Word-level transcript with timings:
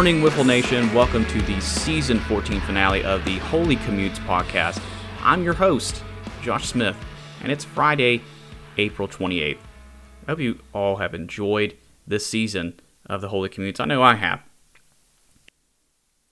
Morning, 0.00 0.22
Wiffle 0.22 0.46
Nation. 0.46 0.94
Welcome 0.94 1.26
to 1.26 1.42
the 1.42 1.60
season 1.60 2.20
14 2.20 2.62
finale 2.62 3.04
of 3.04 3.22
the 3.26 3.38
Holey 3.38 3.76
Commutes 3.76 4.16
podcast. 4.20 4.82
I'm 5.20 5.44
your 5.44 5.52
host, 5.52 6.02
Josh 6.40 6.68
Smith, 6.68 6.96
and 7.42 7.52
it's 7.52 7.66
Friday, 7.66 8.22
April 8.78 9.06
28th. 9.06 9.58
I 10.26 10.30
hope 10.30 10.38
you 10.38 10.58
all 10.72 10.96
have 10.96 11.12
enjoyed 11.12 11.76
this 12.06 12.24
season 12.24 12.80
of 13.04 13.20
the 13.20 13.28
Holey 13.28 13.50
Commutes. 13.50 13.78
I 13.78 13.84
know 13.84 14.02
I 14.02 14.14
have. 14.14 14.42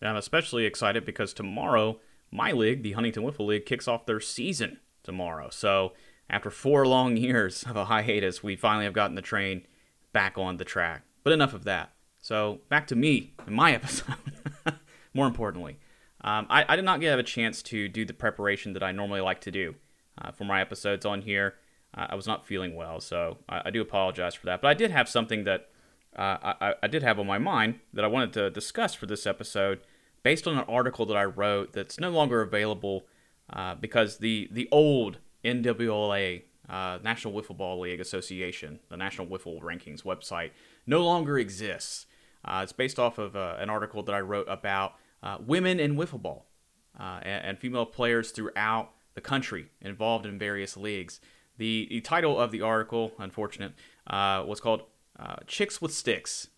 I'm 0.00 0.16
especially 0.16 0.64
excited 0.64 1.04
because 1.04 1.34
tomorrow, 1.34 2.00
my 2.30 2.52
league, 2.52 2.82
the 2.82 2.92
Huntington 2.92 3.22
Wiffle 3.22 3.48
League, 3.48 3.66
kicks 3.66 3.86
off 3.86 4.06
their 4.06 4.18
season 4.18 4.78
tomorrow. 5.02 5.50
So, 5.50 5.92
after 6.30 6.48
four 6.48 6.86
long 6.86 7.16
years 7.18 7.64
of 7.64 7.76
a 7.76 7.84
hiatus, 7.84 8.42
we 8.42 8.56
finally 8.56 8.86
have 8.86 8.94
gotten 8.94 9.14
the 9.14 9.20
train 9.20 9.66
back 10.14 10.38
on 10.38 10.56
the 10.56 10.64
track. 10.64 11.02
But 11.22 11.34
enough 11.34 11.52
of 11.52 11.64
that. 11.64 11.92
So 12.28 12.58
back 12.68 12.86
to 12.88 12.94
me 12.94 13.32
and 13.46 13.56
my 13.56 13.72
episode. 13.74 14.14
More 15.14 15.26
importantly, 15.26 15.78
um, 16.20 16.46
I, 16.50 16.62
I, 16.68 16.76
did 16.76 16.84
not 16.84 17.00
get 17.00 17.18
a 17.18 17.22
chance 17.22 17.62
to 17.62 17.88
do 17.88 18.04
the 18.04 18.12
preparation 18.12 18.74
that 18.74 18.82
I 18.82 18.92
normally 18.92 19.22
like 19.22 19.40
to 19.42 19.50
do 19.50 19.76
uh, 20.20 20.32
for 20.32 20.44
my 20.44 20.60
episodes 20.60 21.06
on 21.06 21.22
here. 21.22 21.54
Uh, 21.96 22.08
I 22.10 22.16
was 22.16 22.26
not 22.26 22.46
feeling 22.46 22.76
well, 22.76 23.00
so 23.00 23.38
I, 23.48 23.62
I, 23.64 23.70
do 23.70 23.80
apologize 23.80 24.34
for 24.34 24.44
that. 24.44 24.60
But 24.60 24.68
I 24.68 24.74
did 24.74 24.90
have 24.90 25.08
something 25.08 25.44
that 25.44 25.70
uh, 26.14 26.36
I, 26.60 26.74
I, 26.82 26.86
did 26.86 27.02
have 27.02 27.18
on 27.18 27.26
my 27.26 27.38
mind 27.38 27.80
that 27.94 28.04
I 28.04 28.08
wanted 28.08 28.34
to 28.34 28.50
discuss 28.50 28.92
for 28.92 29.06
this 29.06 29.26
episode, 29.26 29.80
based 30.22 30.46
on 30.46 30.58
an 30.58 30.64
article 30.68 31.06
that 31.06 31.16
I 31.16 31.24
wrote 31.24 31.72
that's 31.72 31.98
no 31.98 32.10
longer 32.10 32.42
available 32.42 33.06
uh, 33.50 33.74
because 33.74 34.18
the 34.18 34.50
the 34.52 34.68
old 34.70 35.16
NWLA 35.46 36.42
uh, 36.68 36.98
National 37.02 37.32
Wiffle 37.32 37.56
Ball 37.56 37.80
League 37.80 38.00
Association, 38.00 38.80
the 38.90 38.98
National 38.98 39.26
Wiffle 39.26 39.62
Rankings 39.62 40.02
website, 40.02 40.50
no 40.86 41.02
longer 41.02 41.38
exists. 41.38 42.04
Uh, 42.48 42.60
it's 42.62 42.72
based 42.72 42.98
off 42.98 43.18
of 43.18 43.36
uh, 43.36 43.56
an 43.58 43.70
article 43.70 44.02
that 44.02 44.14
I 44.14 44.20
wrote 44.20 44.46
about 44.48 44.94
uh, 45.22 45.38
women 45.44 45.78
in 45.78 45.96
wiffle 45.96 46.20
ball 46.20 46.46
uh, 46.98 47.20
and, 47.22 47.44
and, 47.44 47.58
female 47.58 47.84
players 47.84 48.30
throughout 48.30 48.90
the 49.14 49.20
country 49.20 49.66
involved 49.80 50.24
in 50.24 50.38
various 50.38 50.76
leagues. 50.76 51.20
The, 51.58 51.86
the 51.90 52.00
title 52.00 52.38
of 52.38 52.50
the 52.50 52.62
article, 52.62 53.12
unfortunate, 53.18 53.72
uh, 54.06 54.44
was 54.46 54.60
called 54.60 54.82
"Chicks 55.46 55.82
with 55.82 55.92
Sticks," 55.92 56.48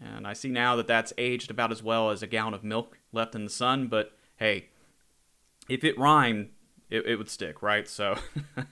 and 0.00 0.26
I 0.26 0.34
see 0.34 0.50
now 0.50 0.76
that 0.76 0.86
that's 0.86 1.12
aged 1.16 1.50
about 1.50 1.72
as 1.72 1.82
well 1.82 2.10
as 2.10 2.22
a 2.22 2.26
gallon 2.26 2.54
of 2.54 2.62
milk 2.62 2.98
left 3.12 3.34
in 3.34 3.44
the 3.44 3.50
sun. 3.50 3.88
But 3.88 4.12
hey, 4.36 4.68
if 5.68 5.82
it 5.84 5.98
rhymed, 5.98 6.50
it, 6.90 7.06
it 7.06 7.16
would 7.16 7.30
stick, 7.30 7.62
right? 7.62 7.88
So. 7.88 8.18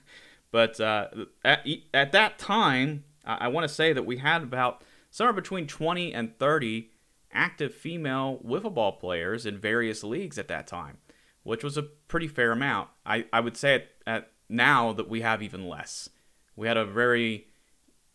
But 0.51 0.79
uh, 0.79 1.07
at, 1.43 1.65
at 1.93 2.11
that 2.11 2.37
time, 2.37 3.05
I, 3.25 3.45
I 3.45 3.47
want 3.47 3.67
to 3.67 3.73
say 3.73 3.93
that 3.93 4.05
we 4.05 4.17
had 4.17 4.43
about 4.43 4.83
somewhere 5.11 5.33
between 5.33 5.67
20 5.67 6.13
and 6.13 6.37
30 6.39 6.89
active 7.31 7.73
female 7.73 8.39
wiffle 8.43 8.73
ball 8.73 8.93
players 8.93 9.45
in 9.45 9.57
various 9.57 10.03
leagues 10.03 10.37
at 10.37 10.47
that 10.47 10.65
time, 10.65 10.97
which 11.43 11.63
was 11.63 11.77
a 11.77 11.83
pretty 11.83 12.27
fair 12.27 12.51
amount. 12.51 12.89
I, 13.05 13.25
I 13.31 13.41
would 13.41 13.55
say 13.55 13.75
at, 13.75 13.87
at 14.07 14.31
now 14.49 14.93
that 14.93 15.09
we 15.09 15.21
have 15.21 15.43
even 15.43 15.67
less. 15.67 16.09
We 16.55 16.67
had 16.67 16.77
a 16.77 16.85
very, 16.85 17.47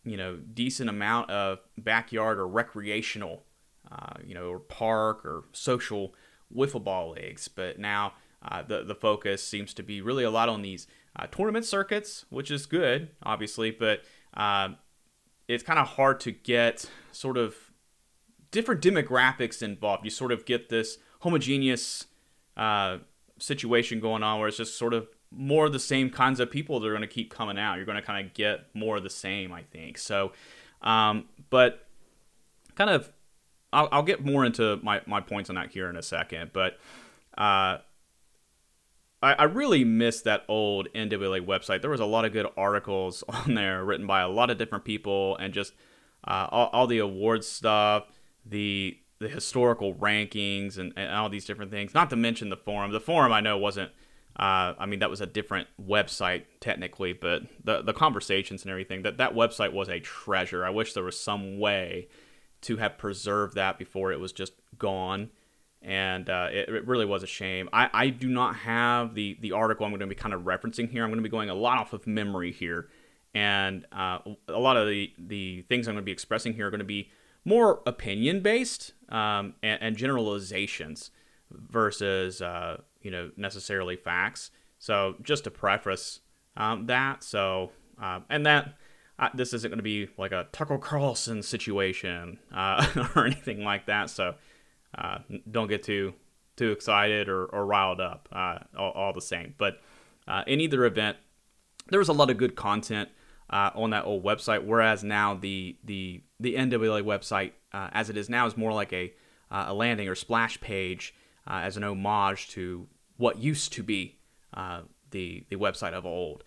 you 0.03 0.17
know, 0.17 0.37
decent 0.37 0.89
amount 0.89 1.29
of 1.29 1.59
backyard 1.77 2.39
or 2.39 2.47
recreational, 2.47 3.43
uh, 3.91 4.15
you 4.25 4.33
know, 4.33 4.49
or 4.49 4.59
park 4.59 5.25
or 5.25 5.45
social 5.53 6.13
wiffle 6.53 6.83
ball 6.83 7.11
leagues. 7.11 7.47
But 7.47 7.79
now 7.79 8.13
uh, 8.41 8.61
the 8.61 8.83
the 8.83 8.95
focus 8.95 9.43
seems 9.43 9.73
to 9.75 9.83
be 9.83 10.01
really 10.01 10.23
a 10.23 10.29
lot 10.29 10.49
on 10.49 10.61
these 10.61 10.87
uh, 11.15 11.25
tournament 11.27 11.65
circuits, 11.65 12.25
which 12.29 12.51
is 12.51 12.65
good, 12.65 13.09
obviously, 13.23 13.71
but 13.71 14.01
uh, 14.35 14.69
it's 15.47 15.63
kind 15.63 15.79
of 15.79 15.87
hard 15.87 16.19
to 16.21 16.31
get 16.31 16.89
sort 17.11 17.37
of 17.37 17.55
different 18.51 18.81
demographics 18.81 19.61
involved. 19.61 20.03
You 20.03 20.11
sort 20.11 20.31
of 20.31 20.45
get 20.45 20.69
this 20.69 20.97
homogeneous 21.21 22.05
uh, 22.55 22.97
situation 23.39 23.99
going 23.99 24.23
on 24.23 24.39
where 24.39 24.47
it's 24.47 24.57
just 24.57 24.77
sort 24.77 24.93
of 24.93 25.07
more 25.31 25.65
of 25.65 25.73
the 25.73 25.79
same 25.79 26.09
kinds 26.09 26.39
of 26.39 26.49
people 26.49 26.79
that 26.79 26.87
are 26.87 26.91
going 26.91 27.01
to 27.01 27.07
keep 27.07 27.33
coming 27.33 27.57
out. 27.57 27.75
You're 27.75 27.85
going 27.85 27.97
to 27.97 28.01
kind 28.01 28.25
of 28.25 28.33
get 28.33 28.73
more 28.73 28.97
of 28.97 29.03
the 29.03 29.09
same, 29.09 29.51
I 29.51 29.63
think. 29.63 29.97
So, 29.97 30.31
um, 30.81 31.25
but 31.49 31.85
kind 32.75 32.89
of, 32.89 33.11
I'll, 33.73 33.89
I'll, 33.91 34.03
get 34.03 34.23
more 34.23 34.45
into 34.45 34.79
my, 34.81 35.01
my 35.05 35.19
points 35.19 35.49
on 35.49 35.55
that 35.55 35.71
here 35.71 35.89
in 35.89 35.97
a 35.97 36.01
second. 36.01 36.51
But 36.53 36.79
uh, 37.37 37.79
I, 39.21 39.33
I 39.33 39.43
really 39.45 39.83
miss 39.83 40.21
that 40.21 40.43
old 40.47 40.87
NWA 40.93 41.45
website. 41.45 41.81
There 41.81 41.89
was 41.89 41.99
a 41.99 42.05
lot 42.05 42.25
of 42.25 42.33
good 42.33 42.47
articles 42.55 43.23
on 43.29 43.55
there 43.55 43.83
written 43.83 44.07
by 44.07 44.21
a 44.21 44.29
lot 44.29 44.49
of 44.49 44.57
different 44.57 44.85
people, 44.85 45.37
and 45.37 45.53
just 45.53 45.73
uh, 46.27 46.47
all, 46.49 46.69
all, 46.73 46.87
the 46.87 46.99
awards 46.99 47.47
stuff, 47.47 48.05
the 48.45 48.97
the 49.19 49.27
historical 49.27 49.95
rankings, 49.95 50.77
and, 50.77 50.93
and, 50.95 51.11
all 51.11 51.29
these 51.29 51.45
different 51.45 51.71
things. 51.71 51.93
Not 51.93 52.09
to 52.11 52.15
mention 52.15 52.49
the 52.49 52.57
forum. 52.57 52.91
The 52.91 52.99
forum 52.99 53.31
I 53.31 53.41
know 53.41 53.57
wasn't. 53.57 53.91
Uh, 54.35 54.75
I 54.77 54.85
mean, 54.85 54.99
that 54.99 55.09
was 55.09 55.21
a 55.21 55.25
different 55.25 55.67
website 55.83 56.43
technically, 56.59 57.13
but 57.13 57.43
the 57.63 57.81
the 57.81 57.93
conversations 57.93 58.63
and 58.63 58.71
everything 58.71 59.01
that 59.01 59.17
that 59.17 59.33
website 59.33 59.73
was 59.73 59.89
a 59.89 59.99
treasure. 59.99 60.63
I 60.63 60.69
wish 60.69 60.93
there 60.93 61.03
was 61.03 61.19
some 61.19 61.59
way 61.59 62.07
to 62.61 62.77
have 62.77 62.97
preserved 62.97 63.55
that 63.55 63.79
before 63.79 64.11
it 64.11 64.19
was 64.19 64.31
just 64.31 64.53
gone 64.77 65.29
and 65.87 66.29
uh, 66.29 66.49
it, 66.51 66.67
it, 66.67 66.85
really 66.85 67.05
was 67.05 67.23
a 67.23 67.27
shame. 67.27 67.69
I, 67.71 67.89
I 67.93 68.09
do 68.09 68.27
not 68.27 68.57
have 68.57 69.15
the 69.15 69.37
the 69.39 69.53
article 69.53 69.85
I'm 69.85 69.91
going 69.91 70.01
to 70.01 70.07
be 70.07 70.15
kind 70.15 70.33
of 70.33 70.41
referencing 70.41 70.91
here. 70.91 71.03
I'm 71.03 71.09
going 71.09 71.19
to 71.19 71.23
be 71.23 71.29
going 71.29 71.49
a 71.49 71.55
lot 71.55 71.77
off 71.77 71.93
of 71.93 72.05
memory 72.05 72.51
here, 72.51 72.89
and 73.33 73.85
uh, 73.93 74.19
a 74.49 74.59
lot 74.59 74.75
of 74.75 74.89
the 74.89 75.13
the 75.17 75.61
things 75.63 75.87
I'm 75.87 75.95
going 75.95 76.03
to 76.03 76.05
be 76.05 76.11
expressing 76.11 76.53
here 76.53 76.67
are 76.67 76.69
going 76.69 76.79
to 76.79 76.85
be 76.85 77.09
more 77.45 77.81
opinion 77.85 78.41
based 78.41 78.91
um, 79.07 79.55
and, 79.63 79.81
and, 79.81 79.95
generalizations 79.95 81.09
versus 81.49 82.41
uh, 82.41 82.81
you 83.01 83.09
know 83.09 83.31
necessarily 83.37 83.95
facts. 83.95 84.51
So 84.79 85.15
just 85.23 85.45
to 85.45 85.51
preface 85.51 86.19
um, 86.57 86.87
that, 86.87 87.23
so 87.23 87.71
um, 87.99 88.25
and 88.29 88.45
that. 88.45 88.73
Uh, 89.19 89.29
this 89.33 89.51
isn't 89.51 89.71
going 89.71 89.79
to 89.79 89.83
be 89.83 90.07
like 90.19 90.31
a 90.31 90.45
Tucker 90.51 90.77
Carlson 90.77 91.41
situation 91.41 92.37
uh, 92.53 92.85
or 93.15 93.25
anything 93.25 93.63
like 93.63 93.87
that. 93.87 94.11
So 94.11 94.35
uh, 94.95 95.19
don't 95.49 95.67
get 95.67 95.83
too 95.83 96.13
too 96.55 96.71
excited 96.71 97.29
or, 97.29 97.45
or 97.45 97.65
riled 97.65 98.01
up. 98.01 98.27
Uh, 98.31 98.59
all, 98.77 98.91
all, 98.91 99.13
the 99.13 99.21
same, 99.21 99.53
but 99.57 99.79
uh, 100.27 100.43
in 100.47 100.59
either 100.59 100.85
event, 100.85 101.17
there 101.89 101.99
was 101.99 102.09
a 102.09 102.13
lot 102.13 102.29
of 102.29 102.37
good 102.37 102.55
content 102.55 103.09
uh, 103.49 103.69
on 103.75 103.91
that 103.91 104.05
old 104.05 104.23
website. 104.23 104.65
Whereas 104.65 105.03
now 105.03 105.35
the 105.35 105.77
the 105.83 106.23
the 106.39 106.55
NWA 106.55 107.03
website, 107.03 107.51
uh, 107.73 107.89
as 107.91 108.09
it 108.09 108.17
is 108.17 108.29
now, 108.29 108.45
is 108.45 108.57
more 108.57 108.73
like 108.73 108.93
a 108.93 109.13
a 109.49 109.73
landing 109.73 110.07
or 110.09 110.15
splash 110.15 110.59
page 110.59 111.15
as 111.45 111.77
an 111.77 111.83
homage 111.83 112.49
to 112.49 112.87
what 113.15 113.37
used 113.39 113.71
to 113.73 113.83
be 113.83 114.19
the 115.11 115.45
the 115.49 115.55
website 115.55 115.93
of 115.93 116.05
old. 116.05 116.43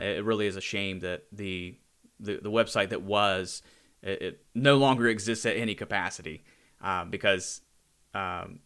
it 0.00 0.24
really 0.24 0.46
is 0.46 0.56
a 0.56 0.60
shame 0.60 1.00
that 1.00 1.24
the 1.32 1.76
the, 2.20 2.38
the 2.42 2.50
website 2.50 2.90
that 2.90 3.02
was 3.02 3.62
it, 4.02 4.22
it 4.22 4.44
no 4.54 4.76
longer 4.76 5.08
exists 5.08 5.46
at 5.46 5.56
any 5.56 5.74
capacity 5.74 6.44
uh, 6.82 7.04
because 7.04 7.62
um, 8.14 8.60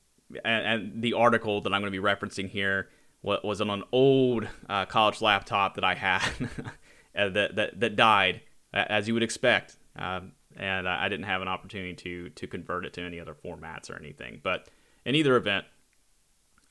and, 0.45 0.67
and, 0.67 1.03
the 1.03 1.13
article 1.13 1.61
that 1.61 1.73
I'm 1.73 1.81
going 1.81 1.93
to 1.93 1.99
be 1.99 2.05
referencing 2.05 2.49
here 2.49 2.89
was 3.23 3.61
on 3.61 3.71
an 3.71 3.85
old 3.91 4.47
uh, 4.69 4.85
college 4.85 5.23
laptop 5.23 5.77
that 5.77 5.85
I 5.85 5.95
had 5.95 6.31
that, 7.15 7.57
that 7.57 7.81
that 7.81 7.97
died, 7.97 8.43
as 8.73 9.09
you 9.09 9.15
would 9.15 9.23
expect, 9.23 9.77
um, 9.97 10.33
and 10.57 10.89
I 10.89 11.09
didn't 11.09 11.27
have 11.27 11.41
an 11.41 11.49
opportunity 11.49 11.95
to 11.95 12.29
to 12.31 12.47
convert 12.47 12.85
it 12.85 12.93
to 12.95 13.03
any 13.03 13.21
other 13.21 13.35
formats 13.35 13.91
or 13.91 13.97
anything. 13.97 14.41
But 14.43 14.69
in 15.05 15.15
either 15.15 15.37
event, 15.37 15.65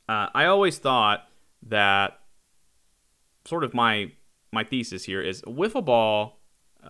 uh, 0.08 0.28
I 0.34 0.46
always 0.46 0.78
thought 0.78 1.28
that 1.68 2.20
sort 3.46 3.64
of 3.64 3.74
my 3.74 4.12
my 4.52 4.64
thesis 4.64 5.06
here 5.06 5.22
is 5.22 5.42
wiffle 5.44 5.84
ball, 5.84 6.40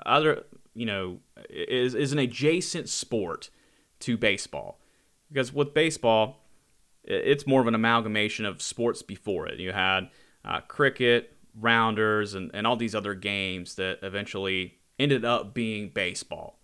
other 0.06 0.44
you 0.74 0.85
know, 0.85 1.19
is 1.50 1.95
is 1.95 2.12
an 2.12 2.19
adjacent 2.19 2.89
sport 2.89 3.50
to 4.00 4.18
baseball 4.18 4.80
because 5.33 5.51
with 5.51 5.74
baseball, 5.74 6.45
it's 7.03 7.47
more 7.47 7.59
of 7.59 7.68
an 7.68 7.75
amalgamation 7.75 8.45
of 8.45 8.62
sports 8.62 9.01
before 9.01 9.47
it. 9.47 9.59
You 9.59 9.71
had 9.71 10.09
uh, 10.45 10.62
cricket, 10.62 11.35
rounders, 11.59 12.35
and, 12.35 12.51
and 12.53 12.68
all 12.68 12.75
these 12.75 12.95
other 12.95 13.15
games 13.15 13.75
that 13.75 14.00
eventually 14.03 14.77
ended 15.00 15.25
up 15.25 15.53
being 15.53 15.89
baseball. 15.89 16.59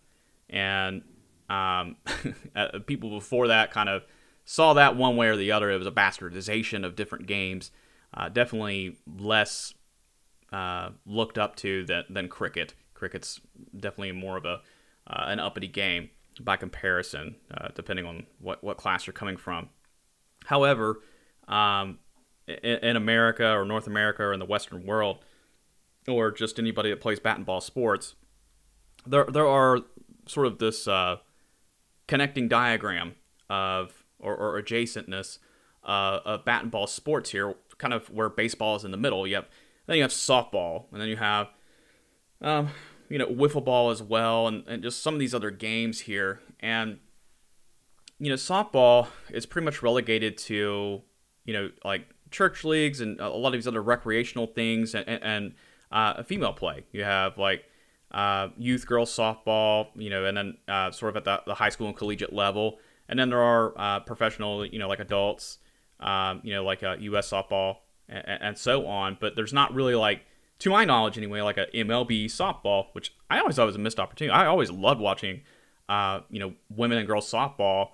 And 0.49 1.01
um, 1.49 1.97
uh, 2.55 2.79
people 2.85 3.09
before 3.09 3.47
that 3.47 3.71
kind 3.71 3.89
of 3.89 4.05
saw 4.45 4.73
that 4.73 4.95
one 4.95 5.15
way 5.17 5.27
or 5.27 5.35
the 5.35 5.51
other. 5.51 5.71
It 5.71 5.77
was 5.77 5.87
a 5.87 5.91
bastardization 5.91 6.85
of 6.85 6.95
different 6.95 7.25
games. 7.25 7.71
Uh, 8.13 8.29
definitely 8.29 8.97
less 9.17 9.73
uh, 10.53 10.89
looked 11.05 11.37
up 11.37 11.55
to 11.57 11.85
than, 11.85 12.03
than 12.09 12.27
cricket. 12.27 12.75
Cricket's 12.93 13.41
definitely 13.77 14.11
more 14.11 14.37
of 14.37 14.45
a 14.45 14.61
uh, 15.07 15.25
an 15.27 15.39
uppity 15.39 15.67
game 15.67 16.11
by 16.43 16.57
comparison, 16.57 17.35
uh, 17.55 17.69
depending 17.75 18.05
on 18.05 18.25
what, 18.39 18.63
what 18.63 18.77
class 18.77 19.07
you're 19.07 19.13
coming 19.13 19.37
from. 19.37 19.69
However, 20.45 21.01
um, 21.47 21.99
in, 22.47 22.77
in, 22.77 22.95
America 22.95 23.51
or 23.51 23.65
North 23.65 23.87
America 23.87 24.23
or 24.23 24.33
in 24.33 24.39
the 24.39 24.45
Western 24.45 24.85
world, 24.85 25.19
or 26.07 26.31
just 26.31 26.59
anybody 26.59 26.89
that 26.89 27.01
plays 27.01 27.19
bat 27.19 27.37
and 27.37 27.45
ball 27.45 27.61
sports, 27.61 28.15
there 29.05 29.25
there 29.25 29.47
are 29.47 29.79
sort 30.27 30.47
of 30.47 30.59
this 30.59 30.87
uh, 30.87 31.17
connecting 32.07 32.47
diagram 32.47 33.15
of 33.49 34.05
or, 34.19 34.35
or 34.35 34.61
adjacentness 34.61 35.39
uh, 35.83 36.19
of 36.25 36.45
bat 36.45 36.63
and 36.63 36.71
ball 36.71 36.87
sports 36.87 37.31
here, 37.31 37.55
kind 37.77 37.93
of 37.93 38.09
where 38.09 38.29
baseball 38.29 38.75
is 38.75 38.83
in 38.83 38.91
the 38.91 38.97
middle. 38.97 39.27
You 39.27 39.35
have 39.35 39.47
then 39.85 39.97
you 39.97 40.03
have 40.03 40.11
softball, 40.11 40.85
and 40.91 41.01
then 41.01 41.09
you 41.09 41.17
have 41.17 41.49
um, 42.41 42.69
you 43.09 43.17
know 43.17 43.27
wiffle 43.27 43.63
ball 43.63 43.89
as 43.89 44.01
well, 44.01 44.47
and, 44.47 44.67
and 44.67 44.83
just 44.83 45.03
some 45.03 45.13
of 45.13 45.19
these 45.19 45.33
other 45.33 45.51
games 45.51 46.01
here. 46.01 46.39
And 46.59 46.99
you 48.19 48.29
know 48.29 48.35
softball 48.35 49.07
is 49.29 49.45
pretty 49.45 49.65
much 49.65 49.81
relegated 49.81 50.37
to 50.37 51.01
you 51.45 51.53
know 51.53 51.71
like 51.83 52.07
church 52.31 52.63
leagues 52.63 53.01
and 53.01 53.19
a 53.19 53.29
lot 53.29 53.47
of 53.47 53.53
these 53.53 53.67
other 53.67 53.81
recreational 53.81 54.47
things 54.47 54.93
and, 54.93 55.07
and 55.07 55.53
uh, 55.91 56.23
female 56.23 56.53
play. 56.53 56.85
You 56.91 57.03
have 57.03 57.37
like 57.37 57.65
uh, 58.11 58.49
youth 58.57 58.85
girls 58.85 59.15
softball, 59.15 59.87
you 59.95 60.09
know, 60.09 60.25
and 60.25 60.37
then 60.37 60.57
uh, 60.67 60.91
sort 60.91 61.15
of 61.15 61.17
at 61.17 61.23
the, 61.25 61.41
the, 61.45 61.55
high 61.55 61.69
school 61.69 61.87
and 61.87 61.95
collegiate 61.95 62.33
level. 62.33 62.79
And 63.07 63.17
then 63.17 63.29
there 63.29 63.41
are 63.41 63.73
uh, 63.77 63.99
professional, 64.01 64.65
you 64.65 64.79
know, 64.79 64.87
like 64.87 64.99
adults, 64.99 65.57
um, 65.99 66.41
you 66.43 66.53
know, 66.53 66.63
like 66.63 66.81
U.S. 66.81 67.29
softball 67.29 67.77
and, 68.07 68.23
and, 68.27 68.57
so 68.57 68.87
on. 68.87 69.17
But 69.19 69.35
there's 69.35 69.53
not 69.53 69.73
really 69.73 69.95
like, 69.95 70.25
to 70.59 70.69
my 70.69 70.85
knowledge 70.85 71.17
anyway, 71.17 71.41
like 71.41 71.57
a 71.57 71.67
MLB 71.73 72.25
softball, 72.25 72.87
which 72.93 73.15
I 73.29 73.39
always 73.39 73.55
thought 73.55 73.65
was 73.65 73.75
a 73.75 73.79
missed 73.79 73.99
opportunity. 73.99 74.33
I 74.33 74.45
always 74.45 74.69
loved 74.69 74.99
watching, 74.99 75.41
uh, 75.87 76.21
you 76.29 76.39
know, 76.39 76.53
women 76.69 76.97
and 76.97 77.07
girls 77.07 77.31
softball. 77.31 77.89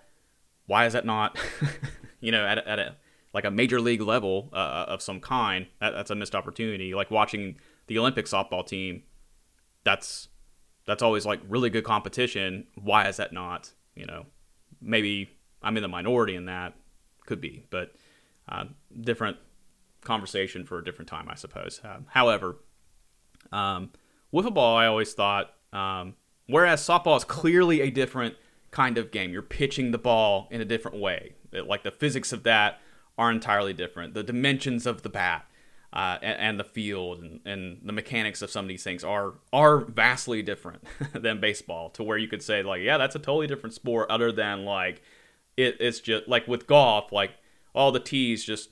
Why 0.65 0.85
is 0.85 0.94
that 0.94 1.06
not, 1.06 1.38
you 2.19 2.31
know, 2.31 2.45
at, 2.45 2.57
at 2.59 2.79
a 2.79 2.95
like 3.33 3.45
a 3.45 3.51
major 3.51 3.79
league 3.79 4.01
level 4.01 4.50
uh, 4.51 4.85
of 4.88 5.01
some 5.01 5.19
kind? 5.19 5.67
That, 5.79 5.91
that's 5.91 6.09
a 6.09 6.15
missed 6.15 6.35
opportunity. 6.35 6.95
Like 6.95 7.12
watching 7.12 7.57
the 7.88 8.00
Olympic 8.00 8.25
softball 8.25 8.65
team 8.65 9.03
that's 9.83 10.27
that's 10.85 11.01
always 11.01 11.25
like 11.25 11.39
really 11.47 11.69
good 11.69 11.83
competition. 11.83 12.67
Why 12.75 13.07
is 13.07 13.17
that 13.17 13.31
not? 13.31 13.71
You 13.95 14.06
know, 14.06 14.25
maybe 14.81 15.29
I'm 15.62 15.77
in 15.77 15.83
the 15.83 15.89
minority 15.89 16.35
in 16.35 16.45
that. 16.45 16.73
Could 17.25 17.41
be, 17.41 17.65
but 17.71 17.95
uh, 18.47 18.65
different 19.01 19.38
conversation 20.06 20.66
for 20.66 20.80
a 20.80 20.84
different 20.84 21.10
time, 21.10 21.28
I 21.30 21.36
suppose. 21.36 21.81
Uh, 21.84 22.00
however, 22.07 22.57
um, 23.52 23.92
wiffle 24.34 24.54
ball, 24.54 24.78
I 24.78 24.88
always 24.88 25.13
thought, 25.13 25.54
um, 25.74 26.16
whereas 26.48 26.81
softball 26.81 27.18
is 27.18 27.24
clearly 27.24 27.81
a 27.81 27.90
different 27.90 28.36
kind 28.72 28.98
of 28.98 29.12
game. 29.12 29.31
You're 29.31 29.42
pitching 29.42 29.92
the 29.92 29.98
ball 29.98 30.48
in 30.52 30.62
a 30.62 30.66
different 30.66 30.98
way. 30.98 31.34
It, 31.52 31.68
like 31.68 31.84
the 31.84 31.92
physics 31.92 32.34
of 32.34 32.44
that 32.44 32.80
are 33.18 33.31
entirely 33.31 33.74
different. 33.74 34.13
The 34.13 34.24
dimensions 34.24 34.86
of 34.86 35.02
the 35.02 35.10
bat 35.10 35.46
uh, 35.94 36.18
and, 36.22 36.40
and, 36.40 36.60
the 36.60 36.66
field 36.66 37.22
and, 37.22 37.40
and, 37.46 37.80
the 37.84 37.94
mechanics 37.94 38.42
of 38.42 38.51
some 38.51 38.66
of 38.66 38.69
these 38.69 38.84
things 38.84 39.01
are 39.01 39.36
are 39.54 39.80
vastly 39.80 40.42
different 40.42 40.84
than 41.13 41.40
baseball. 41.40 41.90
To 41.92 42.04
where 42.04 42.18
you 42.18 42.28
could 42.28 42.44
say 42.44 42.63
like, 42.63 42.81
yeah, 42.81 42.98
that's 42.98 43.16
a 43.16 43.19
totally 43.19 43.48
different 43.48 43.74
sport. 43.74 44.10
Other 44.10 44.31
than 44.34 44.66
like, 44.66 45.01
it, 45.56 45.78
it's 45.80 46.01
just 46.01 46.28
like 46.28 46.48
with 46.48 46.68
golf, 46.68 47.13
like 47.13 47.31
all 47.74 47.94
the 47.94 48.00
tees 48.01 48.44
just 48.44 48.69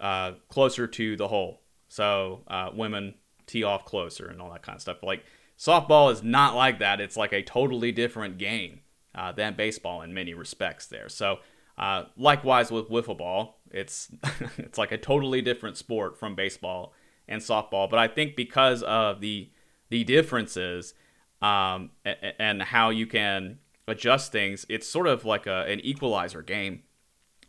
uh, 0.00 0.32
closer 0.48 0.86
to 0.86 1.16
the 1.16 1.28
hole, 1.28 1.62
so 1.88 2.42
uh, 2.48 2.70
women 2.74 3.14
tee 3.46 3.64
off 3.64 3.84
closer 3.84 4.26
and 4.26 4.40
all 4.40 4.50
that 4.52 4.62
kind 4.62 4.76
of 4.76 4.82
stuff. 4.82 4.98
But 5.00 5.06
like 5.06 5.24
softball 5.58 6.12
is 6.12 6.22
not 6.22 6.54
like 6.54 6.78
that. 6.78 7.00
It's 7.00 7.16
like 7.16 7.32
a 7.32 7.42
totally 7.42 7.92
different 7.92 8.38
game 8.38 8.80
uh, 9.14 9.32
than 9.32 9.54
baseball 9.54 10.02
in 10.02 10.14
many 10.14 10.34
respects. 10.34 10.86
There, 10.86 11.08
so 11.08 11.38
uh, 11.78 12.04
likewise 12.16 12.70
with 12.70 12.88
wiffle 12.88 13.16
ball, 13.16 13.60
it's 13.70 14.10
it's 14.58 14.78
like 14.78 14.92
a 14.92 14.98
totally 14.98 15.42
different 15.42 15.76
sport 15.76 16.18
from 16.18 16.34
baseball 16.34 16.94
and 17.28 17.40
softball. 17.40 17.88
But 17.88 17.98
I 17.98 18.08
think 18.08 18.36
because 18.36 18.82
of 18.82 19.20
the 19.20 19.50
the 19.88 20.04
differences 20.04 20.94
um, 21.40 21.90
and, 22.04 22.34
and 22.38 22.62
how 22.62 22.90
you 22.90 23.06
can 23.06 23.58
adjust 23.88 24.32
things, 24.32 24.64
it's 24.68 24.88
sort 24.88 25.06
of 25.06 25.24
like 25.24 25.46
a, 25.46 25.64
an 25.68 25.80
equalizer 25.80 26.42
game. 26.42 26.82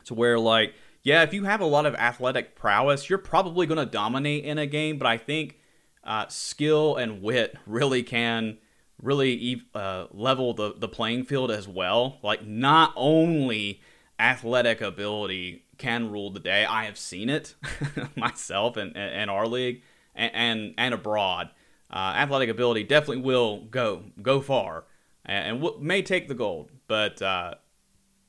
To 0.06 0.14
where 0.14 0.38
like 0.38 0.74
yeah, 1.04 1.24
if 1.24 1.34
you 1.34 1.44
have 1.44 1.62
a 1.62 1.66
lot 1.66 1.86
of 1.86 1.96
athletic 1.96 2.56
prowess, 2.56 3.10
you're 3.10 3.20
probably 3.20 3.68
going 3.68 3.78
to 3.78 3.86
dominate 3.86 4.46
in 4.46 4.58
a 4.58 4.66
game. 4.66 4.98
But 4.98 5.08
I 5.08 5.18
think 5.18 5.60
uh, 6.04 6.28
skill 6.28 6.96
and 6.96 7.22
wit 7.22 7.58
really 7.66 8.04
can 8.04 8.58
really 9.02 9.62
uh, 9.76 10.06
level 10.12 10.54
the, 10.54 10.74
the 10.78 10.88
playing 10.88 11.26
field 11.26 11.52
as 11.52 11.68
well. 11.68 12.20
Like 12.24 12.46
not 12.46 12.94
only 12.96 13.82
athletic 14.18 14.80
ability 14.80 15.66
can 15.78 16.10
rule 16.10 16.30
the 16.30 16.40
day. 16.40 16.66
I 16.66 16.86
have 16.86 16.98
seen 16.98 17.30
it 17.30 17.56
myself 18.16 18.78
and 18.78 18.96
in, 18.96 19.30
our 19.30 19.48
league 19.48 19.84
and 20.16 20.32
and, 20.34 20.74
and 20.78 20.94
abroad. 20.94 21.50
Uh, 21.92 22.14
athletic 22.16 22.50
ability 22.50 22.84
definitely 22.84 23.24
will 23.24 23.66
go 23.70 24.04
go 24.22 24.40
far 24.40 24.86
and, 25.26 25.62
and 25.62 25.82
may 25.82 26.02
take 26.02 26.30
the 26.30 26.34
gold. 26.34 26.72
But 26.88 27.22
uh, 27.22 27.56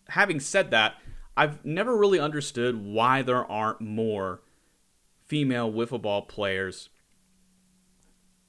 having 0.09 0.41
said 0.41 0.71
that, 0.73 0.97
I've 1.37 1.65
never 1.65 1.97
really 1.97 2.21
understood 2.21 2.85
why 2.85 3.23
there 3.23 3.45
aren't 3.45 3.81
more 3.81 4.41
female 5.27 5.73
wiffle 5.73 6.01
ball 6.01 6.23
players. 6.23 6.91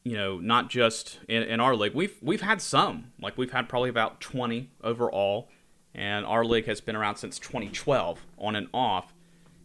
You 0.03 0.17
know, 0.17 0.39
not 0.39 0.69
just 0.69 1.19
in, 1.27 1.41
in 1.43 1.59
our 1.59 1.75
league. 1.75 1.95
We've 1.95 2.15
we've 2.21 2.41
had 2.41 2.61
some. 2.61 3.11
Like 3.19 3.37
we've 3.37 3.51
had 3.51 3.67
probably 3.67 3.89
about 3.89 4.21
twenty 4.21 4.69
overall 4.83 5.49
and 5.95 6.25
our 6.25 6.43
league 6.43 6.65
has 6.65 6.81
been 6.81 6.95
around 6.95 7.15
since 7.15 7.39
2012 7.39 8.25
on 8.37 8.55
and 8.55 8.67
off 8.73 9.13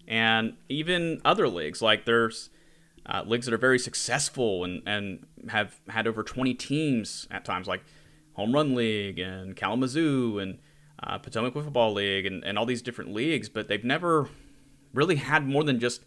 and 0.07 0.55
even 0.69 1.21
other 1.25 1.49
leagues 1.49 1.83
like 1.83 2.05
there's 2.05 2.51
uh, 3.07 3.23
leagues 3.27 3.47
that 3.47 3.55
are 3.55 3.59
very 3.59 3.79
successful 3.79 4.63
and, 4.63 4.83
and 4.87 5.27
have 5.49 5.81
had 5.89 6.07
over 6.07 6.23
20 6.23 6.55
teams 6.55 7.27
at 7.31 7.45
times 7.45 7.67
like 7.67 7.83
home 8.35 8.55
run 8.55 8.75
league 8.75 9.19
and 9.19 9.57
kalamazoo 9.57 10.39
and 10.39 10.59
uh, 11.03 11.19
potomac 11.19 11.53
football 11.53 11.93
league 11.93 12.27
and, 12.27 12.45
and 12.45 12.59
all 12.59 12.67
these 12.67 12.83
different 12.83 13.13
leagues 13.13 13.49
but 13.49 13.69
they've 13.69 13.85
never 13.85 14.29
really 14.93 15.17
had 15.17 15.47
more 15.47 15.65
than 15.65 15.79
just 15.79 16.05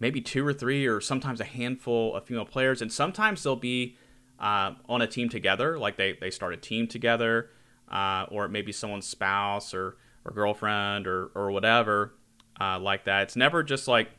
maybe 0.00 0.20
two 0.20 0.46
or 0.46 0.52
three 0.52 0.86
or 0.86 1.00
sometimes 1.00 1.40
a 1.40 1.44
handful 1.44 2.14
of 2.14 2.24
female 2.24 2.44
players 2.44 2.80
and 2.80 2.92
sometimes 2.92 3.42
they'll 3.42 3.56
be 3.56 3.96
uh, 4.38 4.72
on 4.88 5.02
a 5.02 5.06
team 5.06 5.28
together 5.28 5.78
like 5.78 5.96
they, 5.96 6.12
they 6.12 6.30
start 6.30 6.54
a 6.54 6.56
team 6.56 6.86
together 6.86 7.50
uh, 7.90 8.26
or 8.30 8.44
it 8.44 8.50
may 8.50 8.62
be 8.62 8.72
someone's 8.72 9.06
spouse 9.06 9.74
or, 9.74 9.96
or 10.24 10.32
girlfriend 10.32 11.06
or, 11.06 11.26
or 11.34 11.50
whatever 11.50 12.14
uh, 12.60 12.78
like 12.78 13.04
that. 13.04 13.22
It's 13.22 13.36
never 13.36 13.62
just 13.62 13.88
like 13.88 14.10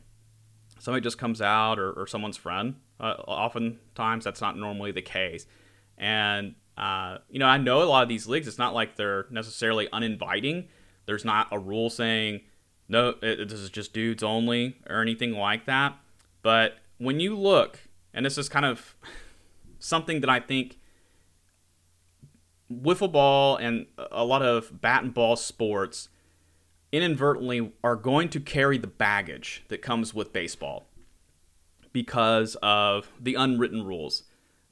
somebody 0.78 1.02
just 1.02 1.18
comes 1.18 1.40
out 1.40 1.78
or, 1.78 1.92
or 1.92 2.06
someone's 2.06 2.36
friend. 2.36 2.76
Uh, 2.98 3.14
oftentimes, 3.26 4.24
that's 4.24 4.40
not 4.40 4.56
normally 4.56 4.92
the 4.92 5.02
case. 5.02 5.46
And, 5.96 6.54
uh, 6.80 7.18
you 7.28 7.38
know, 7.38 7.46
I 7.46 7.58
know 7.58 7.82
a 7.82 7.84
lot 7.84 8.02
of 8.02 8.08
these 8.08 8.26
leagues, 8.26 8.48
it's 8.48 8.56
not 8.56 8.72
like 8.72 8.96
they're 8.96 9.26
necessarily 9.30 9.86
uninviting. 9.92 10.68
There's 11.04 11.26
not 11.26 11.48
a 11.52 11.58
rule 11.58 11.90
saying, 11.90 12.40
no, 12.88 13.16
it, 13.20 13.50
this 13.50 13.60
is 13.60 13.68
just 13.68 13.92
dudes 13.92 14.22
only 14.22 14.78
or 14.88 15.02
anything 15.02 15.32
like 15.32 15.66
that. 15.66 15.94
But 16.40 16.78
when 16.96 17.20
you 17.20 17.36
look, 17.36 17.80
and 18.14 18.24
this 18.24 18.38
is 18.38 18.48
kind 18.48 18.64
of 18.64 18.96
something 19.78 20.22
that 20.22 20.30
I 20.30 20.40
think 20.40 20.78
wiffle 22.72 23.12
ball 23.12 23.56
and 23.56 23.84
a 24.10 24.24
lot 24.24 24.40
of 24.40 24.80
bat 24.80 25.02
and 25.02 25.12
ball 25.12 25.36
sports 25.36 26.08
inadvertently 26.92 27.72
are 27.84 27.96
going 27.96 28.30
to 28.30 28.40
carry 28.40 28.78
the 28.78 28.86
baggage 28.86 29.64
that 29.68 29.82
comes 29.82 30.14
with 30.14 30.32
baseball 30.32 30.86
because 31.92 32.56
of 32.62 33.12
the 33.20 33.34
unwritten 33.34 33.84
rules. 33.84 34.22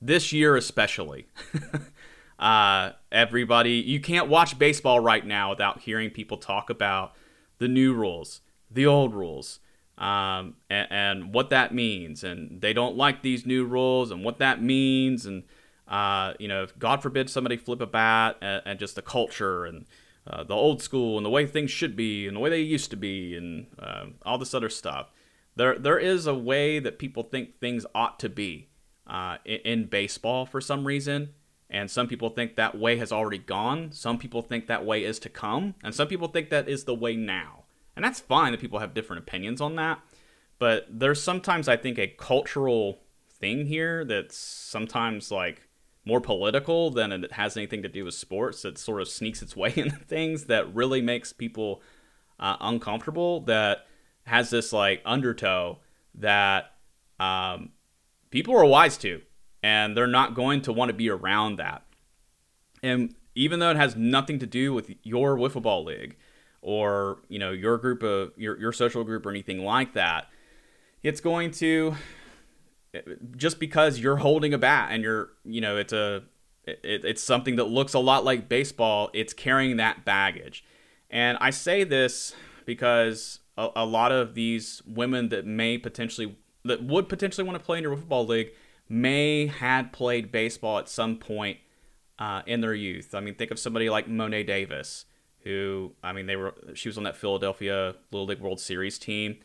This 0.00 0.32
year, 0.32 0.56
especially. 0.56 1.26
uh, 2.38 2.92
everybody, 3.10 3.72
you 3.72 4.00
can't 4.00 4.28
watch 4.28 4.58
baseball 4.58 5.00
right 5.00 5.26
now 5.26 5.50
without 5.50 5.80
hearing 5.80 6.10
people 6.10 6.36
talk 6.36 6.70
about 6.70 7.14
the 7.58 7.68
new 7.68 7.92
rules, 7.92 8.40
the 8.70 8.86
old 8.86 9.14
rules, 9.14 9.58
um, 9.98 10.54
and, 10.70 10.86
and, 10.90 11.34
what 11.34 11.50
that 11.50 11.74
means. 11.74 12.22
And 12.22 12.60
they 12.60 12.72
don't 12.72 12.96
like 12.96 13.22
these 13.22 13.44
new 13.44 13.64
rules 13.64 14.12
and 14.12 14.24
what 14.24 14.38
that 14.38 14.62
means. 14.62 15.26
And 15.26 15.42
uh, 15.88 16.34
you 16.38 16.46
know, 16.46 16.66
God 16.78 17.02
forbid 17.02 17.28
somebody 17.28 17.56
flip 17.56 17.80
a 17.80 17.86
bat 17.86 18.36
and, 18.40 18.62
and 18.64 18.78
just 18.78 18.94
the 18.94 19.02
culture 19.02 19.64
and 19.64 19.86
uh, 20.26 20.44
the 20.44 20.54
old 20.54 20.82
school 20.82 21.16
and 21.16 21.26
the 21.26 21.30
way 21.30 21.46
things 21.46 21.70
should 21.70 21.96
be 21.96 22.28
and 22.28 22.36
the 22.36 22.40
way 22.40 22.50
they 22.50 22.60
used 22.60 22.90
to 22.90 22.96
be 22.96 23.34
and 23.34 23.66
uh, 23.78 24.06
all 24.24 24.38
this 24.38 24.54
other 24.54 24.68
stuff. 24.68 25.10
There, 25.56 25.76
there 25.76 25.98
is 25.98 26.28
a 26.28 26.34
way 26.34 26.78
that 26.78 27.00
people 27.00 27.24
think 27.24 27.58
things 27.58 27.84
ought 27.94 28.20
to 28.20 28.28
be 28.28 28.68
uh, 29.08 29.38
in, 29.44 29.58
in 29.64 29.84
baseball 29.86 30.46
for 30.46 30.60
some 30.60 30.86
reason. 30.86 31.30
And 31.70 31.90
some 31.90 32.06
people 32.06 32.30
think 32.30 32.56
that 32.56 32.78
way 32.78 32.96
has 32.96 33.12
already 33.12 33.38
gone. 33.38 33.92
Some 33.92 34.18
people 34.18 34.42
think 34.42 34.66
that 34.66 34.86
way 34.86 35.04
is 35.04 35.18
to 35.20 35.28
come. 35.28 35.74
And 35.82 35.94
some 35.94 36.08
people 36.08 36.28
think 36.28 36.48
that 36.50 36.68
is 36.68 36.84
the 36.84 36.94
way 36.94 37.14
now. 37.14 37.64
And 37.94 38.04
that's 38.04 38.20
fine 38.20 38.52
that 38.52 38.60
people 38.60 38.78
have 38.78 38.94
different 38.94 39.22
opinions 39.22 39.60
on 39.60 39.76
that. 39.76 40.00
But 40.58 40.86
there's 40.88 41.22
sometimes, 41.22 41.68
I 41.68 41.76
think, 41.76 41.98
a 41.98 42.06
cultural 42.06 43.00
thing 43.28 43.66
here 43.66 44.04
that's 44.04 44.36
sometimes 44.36 45.30
like 45.30 45.68
more 46.04 46.20
political 46.20 46.90
than 46.90 47.12
it 47.12 47.32
has 47.32 47.56
anything 47.56 47.82
to 47.82 47.88
do 47.88 48.04
with 48.04 48.14
sports. 48.14 48.62
that 48.62 48.78
sort 48.78 49.02
of 49.02 49.08
sneaks 49.08 49.42
its 49.42 49.54
way 49.54 49.72
into 49.76 49.96
things 49.96 50.44
that 50.44 50.74
really 50.74 51.02
makes 51.02 51.32
people 51.32 51.82
uh, 52.40 52.56
uncomfortable. 52.60 53.40
That 53.42 53.86
has 54.24 54.50
this 54.50 54.72
like 54.72 55.02
undertow 55.04 55.78
that 56.14 56.72
um, 57.20 57.70
people 58.30 58.56
are 58.56 58.64
wise 58.64 58.96
to, 58.98 59.20
and 59.62 59.96
they're 59.96 60.06
not 60.06 60.34
going 60.34 60.62
to 60.62 60.72
want 60.72 60.88
to 60.88 60.94
be 60.94 61.10
around 61.10 61.56
that. 61.56 61.82
And 62.82 63.14
even 63.34 63.58
though 63.58 63.70
it 63.70 63.76
has 63.76 63.96
nothing 63.96 64.38
to 64.38 64.46
do 64.46 64.72
with 64.72 64.94
your 65.02 65.36
wiffle 65.36 65.62
ball 65.62 65.84
league 65.84 66.16
or 66.60 67.18
you 67.28 67.38
know 67.38 67.50
your 67.50 67.78
group 67.78 68.02
of 68.02 68.32
your 68.36 68.58
your 68.58 68.72
social 68.72 69.04
group 69.04 69.24
or 69.24 69.30
anything 69.30 69.64
like 69.64 69.94
that. 69.94 70.28
It's 71.02 71.20
going 71.20 71.52
to 71.52 71.94
just 73.36 73.60
because 73.60 73.98
you're 73.98 74.16
holding 74.16 74.52
a 74.52 74.58
bat 74.58 74.88
and 74.90 75.02
you're 75.02 75.30
you 75.44 75.60
know 75.60 75.76
it's 75.76 75.92
a 75.92 76.22
it, 76.64 77.04
it's 77.04 77.22
something 77.22 77.56
that 77.56 77.64
looks 77.64 77.94
a 77.94 77.98
lot 77.98 78.24
like 78.24 78.48
baseball. 78.48 79.10
It's 79.14 79.32
carrying 79.32 79.76
that 79.76 80.04
baggage, 80.04 80.64
and 81.10 81.38
I 81.40 81.50
say 81.50 81.84
this 81.84 82.34
because 82.66 83.40
a, 83.56 83.70
a 83.76 83.86
lot 83.86 84.12
of 84.12 84.34
these 84.34 84.82
women 84.86 85.28
that 85.30 85.46
may 85.46 85.78
potentially 85.78 86.36
that 86.64 86.82
would 86.82 87.08
potentially 87.08 87.46
want 87.46 87.58
to 87.58 87.64
play 87.64 87.78
in 87.78 87.84
your 87.84 87.96
football 87.96 88.26
league 88.26 88.50
may 88.88 89.46
had 89.46 89.92
played 89.92 90.32
baseball 90.32 90.78
at 90.78 90.88
some 90.88 91.16
point 91.16 91.58
uh, 92.18 92.42
in 92.46 92.60
their 92.60 92.74
youth. 92.74 93.14
I 93.14 93.20
mean, 93.20 93.34
think 93.34 93.50
of 93.50 93.58
somebody 93.58 93.90
like 93.90 94.08
Mo'ne 94.08 94.44
Davis, 94.44 95.04
who 95.44 95.92
I 96.02 96.12
mean, 96.12 96.26
they 96.26 96.36
were 96.36 96.54
she 96.74 96.88
was 96.88 96.98
on 96.98 97.04
that 97.04 97.16
Philadelphia 97.16 97.94
Little 98.10 98.26
League 98.26 98.40
World 98.40 98.60
Series 98.60 98.98
team. 98.98 99.38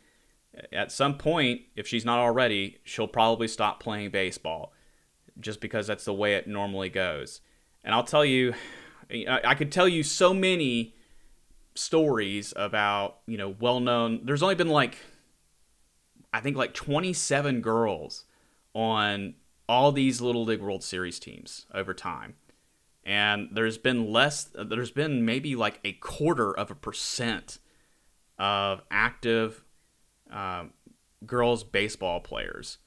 At 0.72 0.92
some 0.92 1.18
point, 1.18 1.62
if 1.76 1.88
she's 1.88 2.06
not 2.06 2.20
already, 2.20 2.80
she'll 2.84 3.08
probably 3.08 3.48
stop 3.48 3.80
playing 3.80 4.12
baseball, 4.12 4.72
just 5.40 5.60
because 5.60 5.88
that's 5.88 6.06
the 6.06 6.14
way 6.14 6.36
it 6.36 6.48
normally 6.48 6.90
goes. 6.90 7.42
And 7.84 7.94
I'll 7.94 8.04
tell 8.04 8.24
you, 8.24 8.54
I 9.10 9.56
could 9.56 9.72
tell 9.72 9.88
you 9.88 10.04
so 10.04 10.34
many 10.34 10.96
stories 11.76 12.54
about 12.56 13.18
you 13.26 13.38
know 13.38 13.56
well-known. 13.60 14.22
There's 14.24 14.44
only 14.44 14.56
been 14.56 14.70
like, 14.70 14.98
I 16.32 16.40
think 16.40 16.56
like 16.56 16.74
27 16.74 17.62
girls 17.62 18.26
on 18.74 19.36
all 19.68 19.92
these 19.92 20.22
Little 20.22 20.46
League 20.46 20.62
World 20.62 20.84
Series 20.84 21.20
teams 21.20 21.66
over 21.74 21.94
time. 21.94 22.36
And 23.04 23.50
there's 23.52 23.78
been 23.78 24.12
less 24.12 24.50
there's 24.56 24.92
been 24.92 25.26
maybe 25.26 25.56
like 25.56 25.80
a 25.84 25.94
quarter 25.94 26.56
of 26.56 26.72
a 26.72 26.76
percent 26.76 27.60
of 28.40 28.82
active 28.90 29.64
uh, 30.32 30.66
girls 31.26 31.64
baseball 31.64 32.20
players 32.22 32.78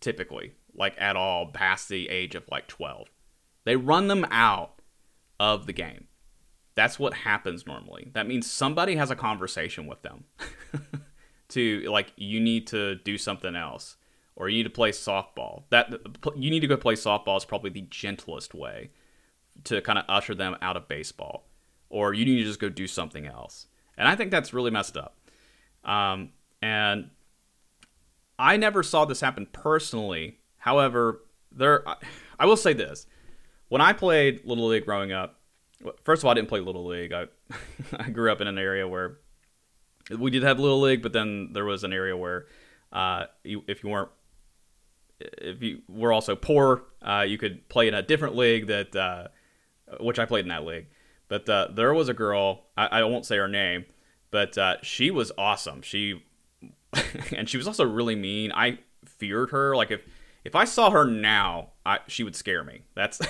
typically 0.00 0.52
like 0.74 0.94
at 0.98 1.16
all 1.16 1.46
past 1.46 1.88
the 1.88 2.08
age 2.08 2.34
of 2.34 2.44
like 2.50 2.68
12 2.68 3.08
they 3.64 3.76
run 3.76 4.08
them 4.08 4.26
out 4.30 4.82
of 5.40 5.66
the 5.66 5.72
game. 5.72 6.06
That's 6.74 6.98
what 6.98 7.14
happens 7.14 7.66
normally. 7.66 8.10
That 8.14 8.26
means 8.26 8.50
somebody 8.50 8.96
has 8.96 9.10
a 9.10 9.16
conversation 9.16 9.86
with 9.86 10.02
them 10.02 10.24
to 11.48 11.80
like 11.90 12.12
you 12.16 12.40
need 12.40 12.66
to 12.68 12.96
do 12.96 13.16
something 13.16 13.56
else 13.56 13.96
or 14.36 14.48
you 14.48 14.56
need 14.58 14.64
to 14.64 14.70
play 14.70 14.90
softball 14.90 15.62
that 15.70 15.92
you 16.36 16.50
need 16.50 16.60
to 16.60 16.66
go 16.66 16.76
play 16.76 16.94
softball 16.94 17.36
is 17.36 17.44
probably 17.44 17.70
the 17.70 17.86
gentlest 17.90 18.54
way 18.54 18.90
to 19.64 19.80
kind 19.80 19.98
of 19.98 20.04
usher 20.08 20.34
them 20.34 20.56
out 20.60 20.76
of 20.76 20.88
baseball, 20.88 21.46
or 21.88 22.12
you 22.12 22.24
need 22.24 22.38
to 22.38 22.44
just 22.44 22.58
go 22.58 22.68
do 22.68 22.86
something 22.86 23.26
else. 23.26 23.66
And 23.96 24.08
I 24.08 24.16
think 24.16 24.30
that's 24.30 24.52
really 24.52 24.72
messed 24.72 24.96
up. 24.96 25.16
Um, 25.84 26.30
and 26.60 27.10
I 28.38 28.56
never 28.56 28.82
saw 28.82 29.04
this 29.04 29.20
happen 29.20 29.46
personally. 29.52 30.40
However, 30.56 31.22
there, 31.52 31.84
I 32.38 32.46
will 32.46 32.56
say 32.56 32.72
this: 32.72 33.06
when 33.68 33.80
I 33.80 33.92
played 33.92 34.44
little 34.44 34.66
league 34.66 34.84
growing 34.84 35.12
up, 35.12 35.40
first 36.02 36.22
of 36.22 36.24
all, 36.24 36.32
I 36.32 36.34
didn't 36.34 36.48
play 36.48 36.60
little 36.60 36.84
league. 36.84 37.12
I, 37.12 37.26
I 37.96 38.10
grew 38.10 38.32
up 38.32 38.40
in 38.40 38.48
an 38.48 38.58
area 38.58 38.88
where 38.88 39.18
we 40.18 40.30
did 40.30 40.42
have 40.42 40.58
little 40.58 40.80
league, 40.80 41.02
but 41.02 41.12
then 41.12 41.50
there 41.52 41.64
was 41.64 41.84
an 41.84 41.92
area 41.92 42.16
where 42.16 42.46
uh, 42.92 43.26
you, 43.42 43.62
if 43.66 43.82
you 43.84 43.90
weren't 43.90 44.10
if 45.20 45.62
you 45.62 45.82
were 45.88 46.12
also 46.12 46.36
poor, 46.36 46.84
uh, 47.02 47.24
you 47.26 47.38
could 47.38 47.68
play 47.68 47.88
in 47.88 47.94
a 47.94 48.02
different 48.02 48.36
league 48.36 48.66
that 48.66 48.94
uh, 48.96 49.28
which 50.00 50.18
I 50.18 50.24
played 50.24 50.44
in 50.44 50.48
that 50.48 50.64
league. 50.64 50.86
But 51.28 51.48
uh, 51.48 51.68
there 51.72 51.94
was 51.94 52.08
a 52.08 52.14
girl, 52.14 52.66
I, 52.76 52.86
I, 52.86 53.04
won't 53.04 53.26
say 53.26 53.36
her 53.36 53.48
name, 53.48 53.86
but 54.30 54.56
uh, 54.58 54.76
she 54.82 55.10
was 55.10 55.32
awesome. 55.38 55.82
She 55.82 56.22
and 57.36 57.48
she 57.48 57.56
was 57.56 57.66
also 57.66 57.84
really 57.84 58.14
mean. 58.14 58.52
I 58.52 58.78
feared 59.06 59.50
her. 59.50 59.74
Like 59.74 59.90
if 59.90 60.02
if 60.44 60.54
I 60.54 60.64
saw 60.64 60.90
her 60.90 61.04
now, 61.06 61.70
I, 61.86 62.00
she 62.06 62.24
would 62.24 62.36
scare 62.36 62.62
me. 62.62 62.82
That's 62.94 63.20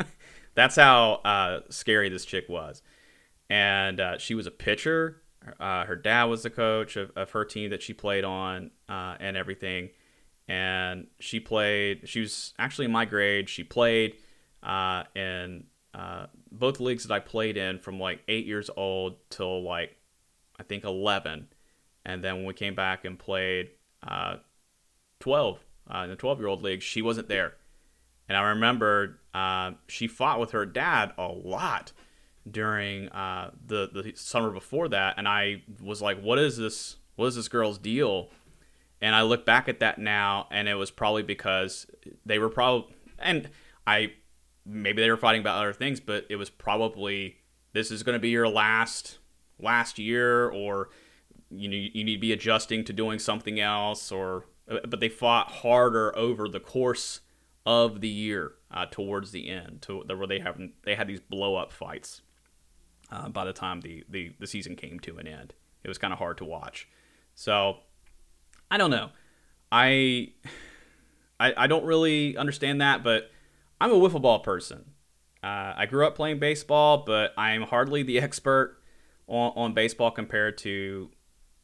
that's 0.54 0.76
how 0.76 1.20
uh, 1.24 1.60
scary 1.68 2.08
this 2.08 2.24
chick 2.24 2.48
was. 2.48 2.82
And 3.50 4.00
uh, 4.00 4.18
she 4.18 4.34
was 4.34 4.46
a 4.46 4.50
pitcher. 4.50 5.20
Her 5.60 5.96
dad 5.96 6.24
was 6.24 6.42
the 6.42 6.48
coach 6.48 6.96
of, 6.96 7.12
of 7.14 7.32
her 7.32 7.44
team 7.44 7.68
that 7.68 7.82
she 7.82 7.92
played 7.92 8.24
on 8.24 8.70
and 8.88 9.36
everything. 9.36 9.90
And 10.46 11.06
she 11.18 11.40
played. 11.40 12.08
She 12.08 12.20
was 12.20 12.52
actually 12.58 12.84
in 12.84 12.92
my 12.92 13.04
grade. 13.04 13.48
She 13.48 13.64
played, 13.64 14.16
in 14.62 15.64
uh, 15.94 16.26
both 16.50 16.80
leagues 16.80 17.04
that 17.04 17.14
I 17.14 17.20
played 17.20 17.56
in 17.56 17.78
from 17.78 18.00
like 18.00 18.20
eight 18.28 18.46
years 18.46 18.68
old 18.76 19.16
till 19.30 19.62
like 19.62 19.96
I 20.58 20.62
think 20.62 20.84
11. 20.84 21.48
And 22.04 22.22
then 22.22 22.36
when 22.36 22.44
we 22.44 22.54
came 22.54 22.74
back 22.74 23.04
and 23.04 23.18
played 23.18 23.70
uh, 24.06 24.36
12 25.20 25.58
uh, 25.92 25.98
in 25.98 26.10
the 26.10 26.16
12 26.16 26.38
year 26.38 26.48
old 26.48 26.62
league, 26.62 26.82
she 26.82 27.02
wasn't 27.02 27.28
there. 27.28 27.54
And 28.28 28.36
I 28.36 28.50
remember 28.50 29.20
uh, 29.34 29.72
she 29.88 30.06
fought 30.06 30.40
with 30.40 30.52
her 30.52 30.66
dad 30.66 31.12
a 31.18 31.28
lot 31.28 31.92
during 32.50 33.08
uh, 33.08 33.50
the 33.66 33.88
the 33.92 34.12
summer 34.16 34.50
before 34.50 34.88
that, 34.88 35.14
and 35.16 35.26
I 35.28 35.62
was 35.82 36.00
like, 36.02 36.20
"What 36.20 36.38
is 36.38 36.56
this? 36.56 36.96
What 37.16 37.26
is 37.26 37.36
this 37.36 37.48
girl's 37.48 37.78
deal?" 37.78 38.30
And 39.04 39.14
I 39.14 39.20
look 39.20 39.44
back 39.44 39.68
at 39.68 39.80
that 39.80 39.98
now, 39.98 40.48
and 40.50 40.66
it 40.66 40.76
was 40.76 40.90
probably 40.90 41.22
because 41.22 41.86
they 42.24 42.38
were 42.38 42.48
probably 42.48 42.96
and 43.18 43.50
I 43.86 44.14
maybe 44.64 45.02
they 45.02 45.10
were 45.10 45.18
fighting 45.18 45.42
about 45.42 45.58
other 45.58 45.74
things, 45.74 46.00
but 46.00 46.24
it 46.30 46.36
was 46.36 46.48
probably 46.48 47.36
this 47.74 47.90
is 47.90 48.02
going 48.02 48.14
to 48.14 48.18
be 48.18 48.30
your 48.30 48.48
last 48.48 49.18
last 49.60 49.98
year, 49.98 50.48
or 50.48 50.88
you 51.50 51.68
know 51.68 51.76
you 51.76 52.02
need 52.02 52.14
to 52.14 52.20
be 52.20 52.32
adjusting 52.32 52.82
to 52.84 52.94
doing 52.94 53.18
something 53.18 53.60
else, 53.60 54.10
or 54.10 54.46
uh, 54.70 54.78
but 54.88 55.00
they 55.00 55.10
fought 55.10 55.50
harder 55.50 56.16
over 56.16 56.48
the 56.48 56.58
course 56.58 57.20
of 57.66 58.00
the 58.00 58.08
year 58.08 58.52
uh, 58.70 58.86
towards 58.86 59.32
the 59.32 59.50
end, 59.50 59.82
to 59.82 60.02
where 60.16 60.26
they 60.26 60.38
have 60.38 60.58
they 60.84 60.94
had 60.94 61.08
these 61.08 61.20
blow 61.20 61.56
up 61.56 61.72
fights. 61.72 62.22
Uh, 63.12 63.28
by 63.28 63.44
the 63.44 63.52
time 63.52 63.82
the, 63.82 64.02
the 64.08 64.32
the 64.40 64.46
season 64.46 64.76
came 64.76 64.98
to 64.98 65.18
an 65.18 65.26
end, 65.26 65.52
it 65.82 65.88
was 65.88 65.98
kind 65.98 66.14
of 66.14 66.18
hard 66.18 66.38
to 66.38 66.44
watch. 66.46 66.88
So 67.34 67.80
I 68.74 68.76
don't 68.76 68.90
know. 68.90 69.10
I, 69.70 70.32
I 71.38 71.54
I 71.56 71.66
don't 71.68 71.84
really 71.84 72.36
understand 72.36 72.80
that, 72.80 73.04
but 73.04 73.30
I'm 73.80 73.92
a 73.92 73.94
wiffle 73.94 74.20
ball 74.20 74.40
person. 74.40 74.84
Uh, 75.44 75.74
I 75.76 75.86
grew 75.86 76.04
up 76.04 76.16
playing 76.16 76.40
baseball, 76.40 77.04
but 77.06 77.34
I'm 77.38 77.62
hardly 77.62 78.02
the 78.02 78.18
expert 78.26 78.78
on, 79.28 79.52
on, 79.54 79.74
baseball 79.74 80.10
compared 80.10 80.58
to 80.58 81.08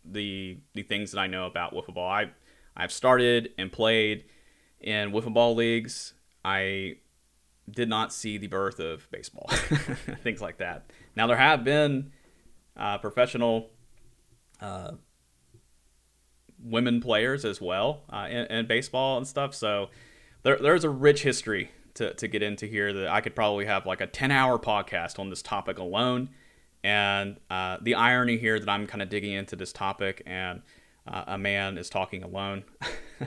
the 0.05 0.61
the 0.75 0.85
things 0.85 1.11
that 1.11 1.19
I 1.19 1.27
know 1.27 1.47
about 1.47 1.75
wiffle 1.75 1.95
ball. 1.95 2.09
I 2.09 2.31
I've 2.77 2.93
started 2.93 3.55
and 3.59 3.73
played 3.73 4.27
in 4.81 5.11
wiffle 5.11 5.35
ball 5.35 5.57
leagues. 5.57 6.15
I 6.45 6.99
did 7.69 7.89
not 7.89 8.13
see 8.13 8.39
the 8.39 8.47
birth 8.47 8.79
of 8.79 9.11
baseball, 9.11 9.49
things 10.23 10.41
like 10.41 10.59
that. 10.59 10.89
Now 11.17 11.27
there 11.27 11.37
have 11.37 11.65
been 11.65 12.13
uh, 12.77 12.99
professional 12.99 13.71
uh, 14.61 14.93
women 16.63 17.01
players 17.01 17.45
as 17.45 17.61
well 17.61 18.03
uh, 18.11 18.27
in, 18.29 18.47
in, 18.47 18.67
baseball 18.67 19.17
and 19.17 19.27
stuff. 19.27 19.55
So 19.55 19.91
there, 20.43 20.59
there's 20.59 20.85
a 20.85 20.91
rich 20.91 21.23
history 21.23 21.71
to, 21.95 22.15
to 22.15 22.29
get 22.29 22.43
into 22.43 22.67
here 22.67 22.93
that 22.93 23.09
I 23.09 23.21
could 23.21 23.35
probably 23.35 23.67
have 23.67 23.87
like 23.87 24.01
a 24.01 24.07
10 24.07 24.31
hour 24.31 24.59
podcast 24.59 25.19
on 25.19 25.31
this 25.31 25.43
topic 25.43 25.79
alone. 25.79 26.31
And 26.83 27.39
uh, 27.51 27.79
the 27.81 27.95
irony 27.95 28.39
here 28.39 28.59
that 28.59 28.69
I'm 28.69 28.87
kind 28.87 29.03
of 29.03 29.09
digging 29.09 29.33
into 29.33 29.57
this 29.57 29.73
topic 29.73 30.23
and 30.27 30.63
uh, 31.07 31.25
a 31.29 31.39
man 31.39 31.79
is 31.79 31.91
talking 31.91 32.23
alone 32.23 32.65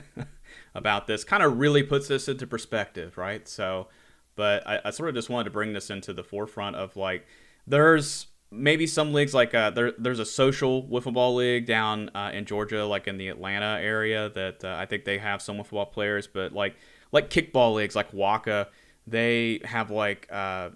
about 0.76 1.08
this 1.08 1.24
kind 1.24 1.44
of 1.44 1.58
really 1.58 1.84
puts 1.84 2.08
this 2.08 2.28
into 2.28 2.48
perspective, 2.48 3.18
right? 3.18 3.48
So, 3.48 3.88
but 4.36 4.66
I, 4.68 4.80
I, 4.86 4.90
sort 4.92 5.10
of 5.10 5.16
just 5.16 5.30
wanted 5.30 5.46
to 5.46 5.50
bring 5.52 5.74
this 5.74 5.90
into 5.90 6.14
the 6.14 6.24
forefront 6.24 6.76
of 6.76 6.96
like, 6.96 7.28
there's 7.68 8.28
maybe 8.54 8.86
some 8.86 9.14
leagues 9.14 9.34
like 9.34 9.54
uh, 9.54 9.72
there, 9.72 9.92
there's 9.98 10.20
a 10.20 10.26
social 10.26 10.84
wiffle 10.84 11.14
ball 11.14 11.36
league 11.36 11.66
down 11.66 12.10
uh, 12.16 12.32
in 12.34 12.46
Georgia, 12.46 12.86
like 12.86 13.08
in 13.08 13.18
the 13.18 13.28
Atlanta 13.28 13.80
area, 13.82 14.30
that 14.30 14.64
uh, 14.64 14.76
I 14.78 14.86
think 14.86 15.06
they 15.06 15.18
have 15.18 15.42
some 15.42 15.58
wiffle 15.58 15.72
ball 15.72 15.86
players, 15.88 16.28
but 16.28 16.54
like 16.54 16.76
like 17.12 17.30
kickball 17.30 17.76
leagues 17.76 17.96
like 17.96 18.14
Waka, 18.14 18.70
they 19.08 19.60
have 19.66 19.92
like 19.92 20.28
uh, 20.32 20.70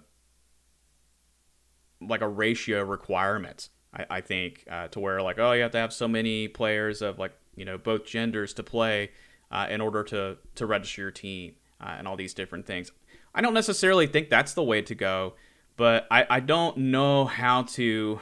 like 2.00 2.20
a 2.20 2.28
ratio 2.28 2.82
requirement. 2.82 3.68
I, 3.94 4.06
I 4.10 4.20
think 4.20 4.64
uh, 4.70 4.88
to 4.88 5.00
where 5.00 5.22
like 5.22 5.38
oh 5.38 5.52
you 5.52 5.62
have 5.62 5.72
to 5.72 5.78
have 5.78 5.92
so 5.92 6.08
many 6.08 6.48
players 6.48 7.00
of 7.00 7.18
like 7.18 7.32
you 7.54 7.64
know 7.64 7.78
both 7.78 8.04
genders 8.04 8.52
to 8.54 8.62
play 8.62 9.10
uh, 9.50 9.66
in 9.70 9.80
order 9.80 10.02
to 10.04 10.36
to 10.56 10.66
register 10.66 11.02
your 11.02 11.10
team 11.10 11.54
and 11.80 12.08
all 12.08 12.16
these 12.16 12.34
different 12.34 12.66
things. 12.66 12.90
I 13.34 13.40
don't 13.40 13.54
necessarily 13.54 14.08
think 14.08 14.30
that's 14.30 14.54
the 14.54 14.64
way 14.64 14.82
to 14.82 14.96
go, 14.96 15.34
but 15.78 16.08
I, 16.10 16.26
I 16.28 16.40
don't 16.40 16.76
know 16.76 17.24
how 17.24 17.62
to 17.62 18.18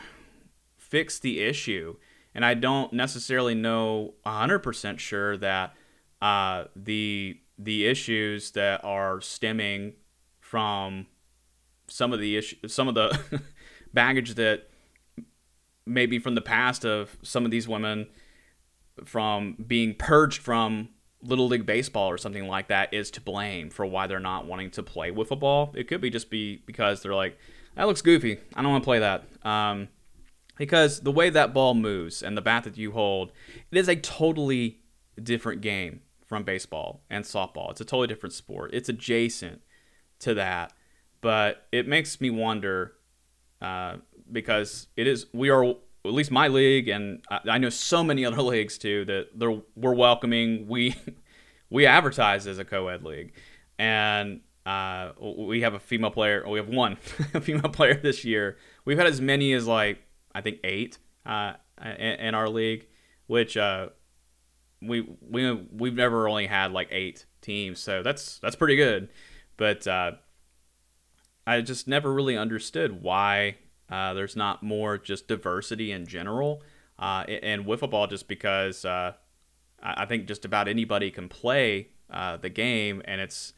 fix 0.77 1.19
the 1.19 1.41
issue, 1.41 1.97
and 2.35 2.45
I 2.45 2.53
don't 2.53 2.93
necessarily 2.93 3.55
know 3.55 4.15
100% 4.27 4.99
sure 5.01 5.37
that 5.39 5.75
uh, 6.23 6.65
the 6.77 7.41
the 7.59 7.87
issues 7.87 8.51
that 8.51 8.85
are 8.85 9.23
stemming 9.23 9.95
from 10.39 11.07
some 11.87 12.13
of 12.13 12.21
the 12.21 12.37
issue, 12.37 12.69
some 12.69 12.89
of 12.89 12.95
the 12.95 13.43
baggage 13.95 14.35
that 14.35 14.69
maybe 15.87 16.19
from 16.19 16.35
the 16.35 16.43
past 16.43 16.85
of 16.85 17.17
some 17.23 17.47
of 17.47 17.51
these 17.51 17.67
women 17.67 18.07
from 19.07 19.57
being 19.67 19.95
purged 19.95 20.43
from 20.43 20.91
little 21.27 21.49
league 21.49 21.67
baseball 21.67 22.09
or 22.09 22.19
something 22.19 22.47
like 22.47 22.69
that 22.69 22.95
is 22.95 23.11
to 23.13 23.21
blame 23.21 23.71
for 23.71 23.85
why 23.85 24.07
they're 24.07 24.21
not 24.21 24.47
wanting 24.47 24.71
to 24.73 24.83
play 24.83 25.11
wiffle 25.11 25.39
ball. 25.39 25.73
It 25.75 25.89
could 25.89 26.01
be 26.01 26.11
just 26.11 26.31
be 26.31 26.63
because 26.67 27.03
they're 27.03 27.15
like, 27.15 27.39
that 27.75 27.87
looks 27.87 28.03
goofy. 28.03 28.39
I 28.55 28.63
don't 28.63 28.73
want 28.73 28.83
to 28.83 28.87
play 28.87 28.99
that. 29.01 29.25
Um, 29.43 29.89
because 30.57 31.01
the 31.01 31.13
way 31.13 31.31
that 31.31 31.53
ball 31.53 31.75
moves 31.75 32.23
and 32.23 32.37
the 32.37 32.41
bat 32.43 32.65
that 32.65 32.79
you 32.79 32.93
hold, 32.93 33.33
it 33.71 33.79
is 33.79 33.89
a 33.89 33.97
totally 33.97 34.81
different 35.23 35.61
game 35.61 36.01
from 36.25 36.43
baseball 36.43 37.03
and 37.11 37.25
softball. 37.25 37.71
It's 37.71 37.81
a 37.81 37.85
totally 37.85 38.07
different 38.07 38.33
sport. 38.33 38.71
It's 38.73 38.89
adjacent 38.89 39.63
to 40.21 40.35
that, 40.35 40.73
but 41.21 41.67
it 41.73 41.87
makes 41.87 42.21
me 42.21 42.31
wonder 42.31 42.95
uh, 43.61 43.97
because 44.31 44.89
it 44.97 45.07
is 45.07 45.27
we 45.33 45.51
are 45.51 45.77
at 46.07 46.15
least 46.15 46.31
my 46.31 46.49
league 46.49 46.89
and 46.89 47.25
I, 47.31 47.59
know 47.59 47.71
so 47.71 48.03
many 48.03 48.25
other 48.25 48.43
leagues 48.43 48.79
too 48.79 49.05
that 49.07 49.39
they're 49.39 49.61
we're 49.75 49.95
welcoming. 49.95 50.69
We 50.69 50.95
we 51.71 51.87
advertise 51.87 52.47
as 52.47 52.59
a 52.59 52.65
co-ed 52.65 53.03
league, 53.03 53.33
and 53.79 54.41
uh, 54.65 55.13
we 55.21 55.61
have 55.63 55.75
a 55.75 55.79
female 55.79 56.11
player. 56.11 56.45
We 56.49 56.59
have 56.59 56.69
one 56.69 56.97
female 57.41 57.71
player 57.71 57.95
this 57.95 58.25
year. 58.25 58.57
We've 58.85 58.99
had 58.99 59.07
as 59.07 59.21
many 59.21 59.53
as 59.53 59.67
like 59.67 59.99
I 60.35 60.41
think 60.41 60.59
eight 60.65 60.99
uh, 61.25 61.55
in, 61.83 61.91
in, 61.97 62.35
our 62.35 62.49
league, 62.49 62.87
which 63.27 63.57
uh, 63.57 63.89
we 64.83 65.09
we 65.21 65.53
we've 65.53 65.95
never 65.95 66.29
only 66.29 66.47
had 66.47 66.73
like 66.73 66.89
eight 66.91 67.27
teams, 67.41 67.81
so 67.81 68.03
that's 68.03 68.39
that's 68.39 68.57
pretty 68.57 68.77
good. 68.77 69.09
But 69.57 69.87
uh, 69.87 70.13
I 71.47 71.61
just 71.61 71.87
never 71.87 72.13
really 72.13 72.37
understood 72.37 73.03
why 73.03 73.57
uh, 73.91 74.15
there's 74.15 74.37
not 74.37 74.63
more 74.63 74.99
just 74.99 75.29
diversity 75.29 75.93
in 75.93 76.07
general. 76.07 76.63
Uh, 76.99 77.25
and 77.29 77.67
wiffle 77.67 77.91
ball, 77.91 78.07
just 78.07 78.27
because 78.27 78.85
uh, 78.87 79.13
I 79.83 80.07
think 80.07 80.27
just 80.27 80.47
about 80.47 80.67
anybody 80.67 81.11
can 81.11 81.29
play 81.29 81.89
uh, 82.11 82.39
the 82.39 82.49
game, 82.49 83.03
and 83.05 83.21
it's 83.21 83.53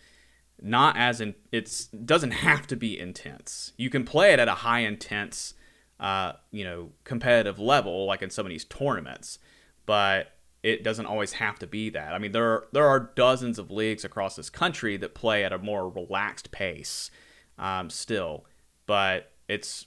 not 0.61 0.97
as 0.97 1.21
in 1.21 1.35
it's 1.53 1.87
doesn't 1.87 2.31
have 2.47 2.67
to 2.67 2.77
be 2.77 2.99
intense. 2.99 3.73
You 3.77 3.91
can 3.91 4.05
play 4.05 4.33
it 4.33 4.41
at 4.41 4.49
a 4.49 4.55
high 4.55 4.81
intense, 4.81 5.55
uh, 6.01 6.33
you 6.51 6.65
know, 6.65 6.91
competitive 7.05 7.59
level, 7.59 8.07
like 8.07 8.23
in 8.23 8.31
some 8.31 8.45
of 8.45 8.51
these 8.51 8.65
tournaments, 8.65 9.39
but 9.87 10.33
it 10.63 10.83
doesn't 10.83 11.07
always 11.07 11.35
have 11.35 11.59
to 11.61 11.67
be 11.67 11.91
that. 11.91 12.13
I 12.13 12.19
mean, 12.19 12.33
there 12.33 12.45
are, 12.45 12.69
there 12.73 12.87
are 12.89 13.13
dozens 13.15 13.61
of 13.61 13.71
leagues 13.71 14.05
across 14.05 14.35
this 14.35 14.51
country 14.51 14.97
that 14.97 15.15
play 15.15 15.45
at 15.45 15.53
a 15.53 15.59
more 15.59 15.89
relaxed 15.89 16.51
pace, 16.51 17.13
um, 17.59 17.89
still, 17.89 18.45
but 18.87 19.33
it's 19.49 19.87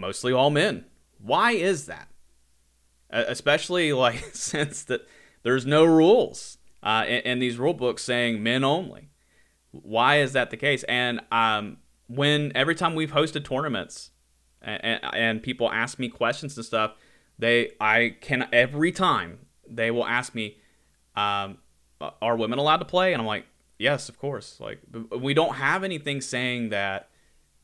mostly 0.00 0.32
all 0.32 0.50
men. 0.50 0.86
Why 1.18 1.52
is 1.52 1.86
that? 1.86 2.10
especially 3.12 3.92
like 3.92 4.18
since 4.32 4.84
that 4.84 5.06
there's 5.42 5.66
no 5.66 5.84
rules 5.84 6.58
uh, 6.82 7.04
in, 7.06 7.20
in, 7.20 7.38
these 7.38 7.58
rule 7.58 7.74
books 7.74 8.02
saying 8.02 8.42
men 8.42 8.64
only. 8.64 9.10
Why 9.70 10.20
is 10.20 10.32
that 10.32 10.50
the 10.50 10.56
case? 10.56 10.82
And 10.84 11.20
um, 11.30 11.78
when 12.08 12.52
every 12.54 12.74
time 12.74 12.94
we've 12.94 13.12
hosted 13.12 13.44
tournaments 13.44 14.10
and, 14.62 15.00
and 15.14 15.42
people 15.42 15.70
ask 15.70 15.98
me 15.98 16.08
questions 16.08 16.56
and 16.56 16.64
stuff, 16.64 16.94
they 17.38 17.72
I 17.80 18.16
can 18.20 18.48
every 18.52 18.92
time 18.92 19.46
they 19.68 19.90
will 19.90 20.06
ask 20.06 20.34
me, 20.34 20.58
um, 21.14 21.58
"Are 22.20 22.36
women 22.36 22.58
allowed 22.58 22.78
to 22.78 22.84
play?" 22.84 23.12
And 23.12 23.22
I'm 23.22 23.26
like, 23.26 23.46
"Yes, 23.78 24.08
of 24.08 24.18
course." 24.18 24.58
Like 24.60 24.80
we 25.16 25.32
don't 25.32 25.54
have 25.54 25.84
anything 25.84 26.20
saying 26.20 26.70
that 26.70 27.08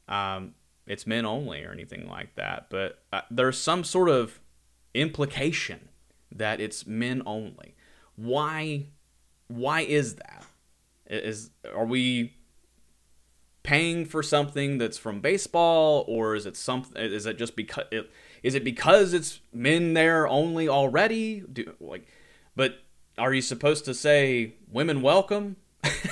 um, 0.08 0.54
it's 0.86 1.06
men 1.06 1.26
only 1.26 1.64
or 1.64 1.72
anything 1.72 2.08
like 2.08 2.34
that. 2.36 2.66
But 2.70 3.02
uh, 3.12 3.22
there's 3.30 3.58
some 3.58 3.84
sort 3.84 4.08
of 4.08 4.40
implication 4.94 5.88
that 6.30 6.60
it's 6.60 6.86
men 6.86 7.22
only. 7.26 7.74
Why? 8.14 8.86
Why 9.48 9.80
is 9.82 10.14
that? 10.16 10.44
Is 11.06 11.50
are 11.74 11.84
we 11.84 12.34
paying 13.62 14.04
for 14.04 14.22
something 14.22 14.78
that's 14.78 14.98
from 14.98 15.20
baseball, 15.20 16.04
or 16.08 16.34
is 16.34 16.46
it 16.46 16.56
something? 16.56 17.00
Is 17.00 17.26
it 17.26 17.38
just 17.38 17.56
because? 17.56 17.84
It, 17.90 18.10
is 18.42 18.54
it 18.54 18.64
because 18.64 19.12
it's 19.12 19.40
men 19.52 19.94
there 19.94 20.28
only 20.28 20.68
already? 20.68 21.40
Do 21.40 21.74
like, 21.80 22.06
but 22.54 22.78
are 23.18 23.32
you 23.32 23.42
supposed 23.42 23.84
to 23.86 23.94
say 23.94 24.54
women 24.70 25.02
welcome 25.02 25.56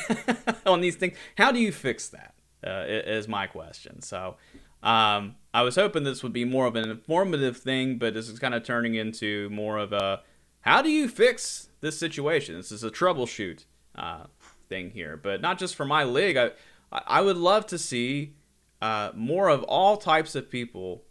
on 0.66 0.80
these 0.80 0.96
things? 0.96 1.16
How 1.36 1.52
do 1.52 1.58
you 1.58 1.72
fix 1.72 2.08
that? 2.08 2.34
Uh, 2.66 2.84
is 2.88 3.28
my 3.28 3.46
question. 3.46 4.00
So 4.00 4.36
um, 4.84 5.36
I 5.52 5.62
was 5.62 5.76
hoping 5.76 6.04
this 6.04 6.22
would 6.22 6.32
be 6.32 6.44
more 6.44 6.66
of 6.66 6.76
an 6.76 6.88
informative 6.88 7.56
thing, 7.56 7.98
but 7.98 8.14
this 8.14 8.28
is 8.28 8.38
kind 8.38 8.54
of 8.54 8.62
turning 8.62 8.94
into 8.94 9.48
more 9.50 9.78
of 9.78 9.92
a 9.92 10.20
how 10.60 10.80
do 10.80 10.90
you 10.90 11.08
fix 11.08 11.68
this 11.80 11.98
situation? 11.98 12.54
This 12.54 12.72
is 12.72 12.84
a 12.84 12.90
troubleshoot 12.90 13.64
uh, 13.94 14.24
thing 14.68 14.90
here, 14.90 15.16
but 15.16 15.40
not 15.40 15.58
just 15.58 15.74
for 15.74 15.84
my 15.84 16.04
league. 16.04 16.36
I 16.36 16.52
I 16.92 17.22
would 17.22 17.36
love 17.36 17.66
to 17.68 17.78
see 17.78 18.34
uh, 18.80 19.10
more 19.14 19.48
of 19.48 19.62
all 19.64 19.96
types 19.96 20.34
of 20.34 20.50
people 20.50 21.04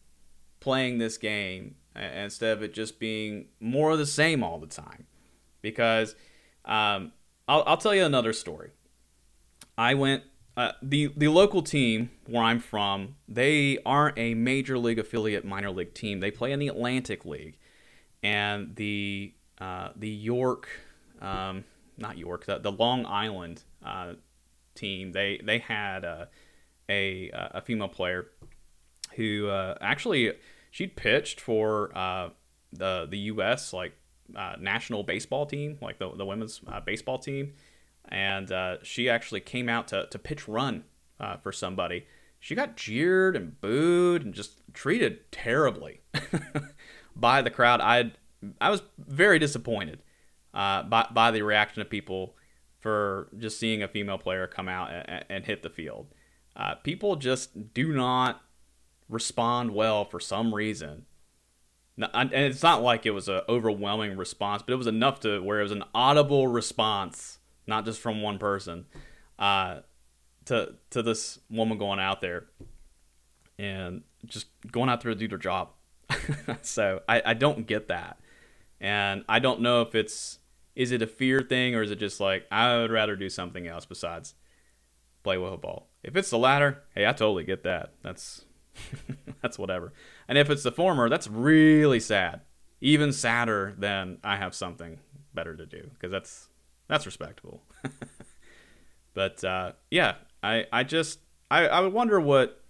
playing 0.59 0.99
this 0.99 1.17
game 1.17 1.75
instead 1.95 2.57
of 2.57 2.63
it 2.63 2.73
just 2.73 2.99
being 2.99 3.47
more 3.59 3.91
of 3.91 3.97
the 3.97 4.05
same 4.05 4.43
all 4.43 4.59
the 4.59 4.67
time. 4.67 5.05
Because 5.61 6.15
um, 6.65 7.11
I'll, 7.47 7.63
I'll 7.65 7.77
tell 7.77 7.95
you 7.95 8.05
another 8.05 8.33
story. 8.33 8.71
I 9.77 9.93
went 9.95 10.23
uh, 10.55 10.73
the 10.81 11.11
the 11.17 11.27
local 11.29 11.63
team 11.63 12.11
where 12.27 12.43
I'm 12.43 12.59
from, 12.59 13.15
they 13.27 13.79
aren't 13.85 14.17
a 14.19 14.35
major 14.35 14.77
league 14.77 14.99
affiliate 14.99 15.43
minor 15.43 15.71
league 15.71 15.93
team. 15.93 16.19
They 16.19 16.29
play 16.29 16.51
in 16.51 16.59
the 16.59 16.67
Atlantic 16.67 17.25
League, 17.25 17.57
and 18.21 18.75
the 18.75 19.33
uh, 19.59 19.89
the 19.95 20.09
York, 20.09 20.69
um, 21.21 21.63
not 21.97 22.17
York, 22.19 22.45
the, 22.45 22.59
the 22.59 22.71
Long 22.71 23.05
Island 23.05 23.63
uh, 23.83 24.13
team. 24.75 25.11
They 25.11 25.41
they 25.43 25.57
had 25.57 26.03
a 26.03 26.29
a, 26.87 27.31
a 27.33 27.61
female 27.61 27.87
player 27.87 28.27
who 29.15 29.47
uh, 29.47 29.75
actually 29.81 30.33
she'd 30.69 30.95
pitched 30.95 31.41
for 31.41 31.97
uh, 31.97 32.29
the 32.71 33.07
the 33.09 33.17
U.S. 33.17 33.73
like 33.73 33.93
national 34.59 35.01
baseball 35.01 35.47
team, 35.47 35.79
like 35.81 35.97
the 35.97 36.11
the 36.15 36.27
women's 36.27 36.61
baseball 36.85 37.17
team 37.17 37.53
and 38.09 38.51
uh, 38.51 38.77
she 38.83 39.09
actually 39.09 39.41
came 39.41 39.69
out 39.69 39.87
to, 39.89 40.07
to 40.07 40.19
pitch 40.19 40.47
run 40.47 40.83
uh, 41.19 41.37
for 41.37 41.51
somebody. 41.51 42.05
She 42.39 42.55
got 42.55 42.75
jeered 42.75 43.35
and 43.35 43.59
booed 43.61 44.23
and 44.23 44.33
just 44.33 44.61
treated 44.73 45.31
terribly 45.31 46.01
by 47.15 47.41
the 47.41 47.49
crowd. 47.49 47.79
I 47.81 48.11
I 48.59 48.69
was 48.69 48.81
very 48.97 49.39
disappointed 49.39 50.01
uh, 50.53 50.83
by 50.83 51.07
by 51.11 51.31
the 51.31 51.41
reaction 51.41 51.81
of 51.81 51.89
people 51.89 52.35
for 52.79 53.29
just 53.37 53.57
seeing 53.59 53.81
a 53.81 53.87
female 53.87 54.17
player 54.17 54.45
come 54.45 54.67
out 54.67 54.91
and, 54.91 55.25
and 55.29 55.45
hit 55.45 55.63
the 55.63 55.69
field. 55.69 56.07
Uh, 56.55 56.75
people 56.75 57.15
just 57.15 57.73
do 57.73 57.93
not 57.93 58.41
respond 59.07 59.71
well 59.71 60.03
for 60.03 60.19
some 60.19 60.53
reason. 60.53 61.05
And 61.97 62.33
it's 62.33 62.63
not 62.63 62.81
like 62.81 63.05
it 63.05 63.11
was 63.11 63.29
an 63.29 63.41
overwhelming 63.47 64.17
response, 64.17 64.63
but 64.63 64.73
it 64.73 64.77
was 64.77 64.87
enough 64.87 65.19
to 65.21 65.41
where 65.41 65.59
it 65.59 65.63
was 65.63 65.71
an 65.71 65.83
audible 65.93 66.47
response 66.47 67.39
not 67.67 67.85
just 67.85 67.99
from 67.99 68.21
one 68.21 68.37
person, 68.37 68.85
uh, 69.39 69.79
to 70.45 70.75
to 70.91 71.01
this 71.01 71.39
woman 71.49 71.77
going 71.77 71.99
out 71.99 72.21
there 72.21 72.45
and 73.57 74.01
just 74.25 74.47
going 74.71 74.89
out 74.89 75.01
there 75.01 75.13
to 75.13 75.19
do 75.19 75.27
their 75.27 75.37
job. 75.37 75.69
so 76.61 77.01
I, 77.07 77.21
I 77.25 77.33
don't 77.33 77.65
get 77.65 77.87
that, 77.87 78.19
and 78.79 79.23
I 79.27 79.39
don't 79.39 79.61
know 79.61 79.81
if 79.81 79.95
it's 79.95 80.39
is 80.75 80.91
it 80.91 81.01
a 81.01 81.07
fear 81.07 81.39
thing 81.41 81.75
or 81.75 81.83
is 81.83 81.91
it 81.91 81.99
just 81.99 82.19
like 82.19 82.45
I 82.51 82.77
would 82.77 82.91
rather 82.91 83.15
do 83.15 83.29
something 83.29 83.67
else 83.67 83.85
besides 83.85 84.33
play 85.23 85.37
wiffle 85.37 85.61
ball. 85.61 85.89
If 86.03 86.15
it's 86.15 86.29
the 86.29 86.37
latter, 86.37 86.83
hey, 86.95 87.05
I 87.05 87.11
totally 87.11 87.43
get 87.43 87.63
that. 87.63 87.93
That's 88.01 88.45
that's 89.41 89.57
whatever. 89.57 89.93
And 90.27 90.37
if 90.37 90.49
it's 90.49 90.63
the 90.63 90.71
former, 90.71 91.09
that's 91.09 91.27
really 91.27 91.99
sad. 91.99 92.41
Even 92.81 93.13
sadder 93.13 93.73
than 93.77 94.17
I 94.23 94.35
have 94.35 94.53
something 94.53 94.99
better 95.33 95.55
to 95.55 95.65
do 95.65 95.89
because 95.93 96.11
that's 96.11 96.49
that's 96.93 97.07
respectable. 97.07 97.63
but 99.15 99.43
uh, 99.43 99.71
yeah, 99.89 100.15
I 100.43 100.67
I 100.71 100.83
just 100.83 101.19
I 101.49 101.67
I 101.67 101.87
wonder 101.87 102.19
what 102.19 102.61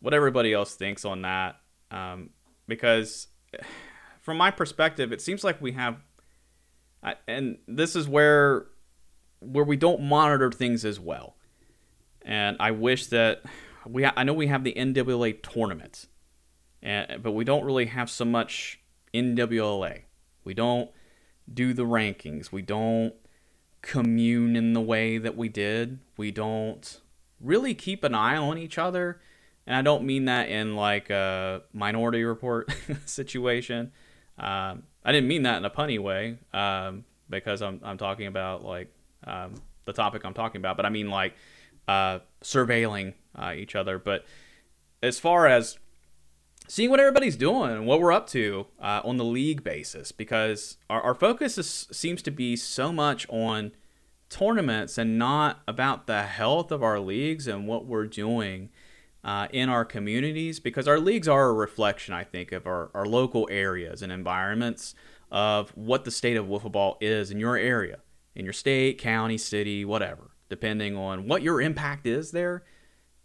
what 0.00 0.14
everybody 0.14 0.52
else 0.52 0.76
thinks 0.76 1.04
on 1.04 1.22
that 1.22 1.56
um, 1.90 2.30
because 2.68 3.26
from 4.20 4.36
my 4.36 4.52
perspective, 4.52 5.12
it 5.12 5.20
seems 5.20 5.42
like 5.42 5.60
we 5.60 5.72
have, 5.72 5.96
I, 7.02 7.16
and 7.26 7.58
this 7.66 7.96
is 7.96 8.06
where 8.06 8.66
where 9.40 9.64
we 9.64 9.76
don't 9.76 10.02
monitor 10.02 10.52
things 10.52 10.84
as 10.84 11.00
well. 11.00 11.34
And 12.22 12.56
I 12.60 12.70
wish 12.70 13.06
that 13.08 13.42
we 13.84 14.06
I 14.06 14.22
know 14.22 14.32
we 14.32 14.46
have 14.46 14.62
the 14.62 14.74
NWA 14.74 15.42
tournament, 15.42 16.06
and, 16.84 17.20
but 17.20 17.32
we 17.32 17.44
don't 17.44 17.64
really 17.64 17.86
have 17.86 18.08
so 18.08 18.24
much 18.24 18.78
NWLA. 19.12 20.02
We 20.44 20.54
don't 20.54 20.88
do 21.52 21.74
the 21.74 21.82
rankings. 21.82 22.52
We 22.52 22.62
don't 22.62 23.14
commune 23.84 24.56
in 24.56 24.72
the 24.72 24.80
way 24.80 25.18
that 25.18 25.36
we 25.36 25.48
did. 25.48 25.98
We 26.16 26.30
don't 26.30 27.00
really 27.38 27.74
keep 27.74 28.02
an 28.02 28.14
eye 28.14 28.36
on 28.36 28.56
each 28.56 28.78
other. 28.78 29.20
And 29.66 29.76
I 29.76 29.82
don't 29.82 30.04
mean 30.04 30.24
that 30.24 30.48
in 30.48 30.74
like 30.74 31.10
a 31.10 31.62
minority 31.72 32.24
report 32.24 32.72
situation. 33.04 33.92
Um, 34.38 34.84
I 35.04 35.12
didn't 35.12 35.28
mean 35.28 35.42
that 35.42 35.58
in 35.58 35.64
a 35.64 35.70
punny 35.70 35.98
way 35.98 36.38
um, 36.52 37.04
because 37.28 37.60
I'm, 37.62 37.80
I'm 37.84 37.98
talking 37.98 38.26
about 38.26 38.64
like 38.64 38.92
um, 39.26 39.54
the 39.84 39.92
topic 39.92 40.24
I'm 40.24 40.34
talking 40.34 40.60
about, 40.60 40.76
but 40.76 40.86
I 40.86 40.88
mean 40.88 41.10
like 41.10 41.34
uh, 41.86 42.20
surveilling 42.42 43.12
uh, 43.36 43.52
each 43.54 43.76
other. 43.76 43.98
But 43.98 44.24
as 45.02 45.18
far 45.18 45.46
as 45.46 45.78
seeing 46.66 46.90
what 46.90 47.00
everybody's 47.00 47.36
doing 47.36 47.70
and 47.70 47.86
what 47.86 48.00
we're 48.00 48.12
up 48.12 48.26
to 48.28 48.66
uh, 48.80 49.00
on 49.04 49.16
the 49.16 49.24
league 49.24 49.62
basis, 49.62 50.12
because 50.12 50.78
our, 50.88 51.02
our 51.02 51.14
focus 51.14 51.58
is, 51.58 51.88
seems 51.92 52.22
to 52.22 52.30
be 52.30 52.56
so 52.56 52.92
much 52.92 53.26
on 53.28 53.72
tournaments 54.30 54.98
and 54.98 55.18
not 55.18 55.62
about 55.68 56.06
the 56.06 56.22
health 56.22 56.72
of 56.72 56.82
our 56.82 56.98
leagues 56.98 57.46
and 57.46 57.68
what 57.68 57.86
we're 57.86 58.06
doing 58.06 58.70
uh, 59.22 59.48
in 59.52 59.68
our 59.68 59.84
communities 59.84 60.60
because 60.60 60.88
our 60.88 60.98
leagues 60.98 61.28
are 61.28 61.48
a 61.48 61.52
reflection, 61.52 62.14
I 62.14 62.24
think, 62.24 62.52
of 62.52 62.66
our, 62.66 62.90
our 62.94 63.06
local 63.06 63.48
areas 63.50 64.02
and 64.02 64.10
environments 64.10 64.94
of 65.30 65.70
what 65.70 66.04
the 66.04 66.10
state 66.10 66.36
of 66.36 66.46
wiffle 66.46 66.72
ball 66.72 66.98
is 67.00 67.30
in 67.30 67.38
your 67.38 67.56
area, 67.56 67.98
in 68.34 68.44
your 68.44 68.52
state, 68.52 68.98
county, 68.98 69.38
city, 69.38 69.84
whatever, 69.84 70.30
depending 70.48 70.96
on 70.96 71.26
what 71.26 71.42
your 71.42 71.60
impact 71.60 72.06
is 72.06 72.32
there. 72.32 72.64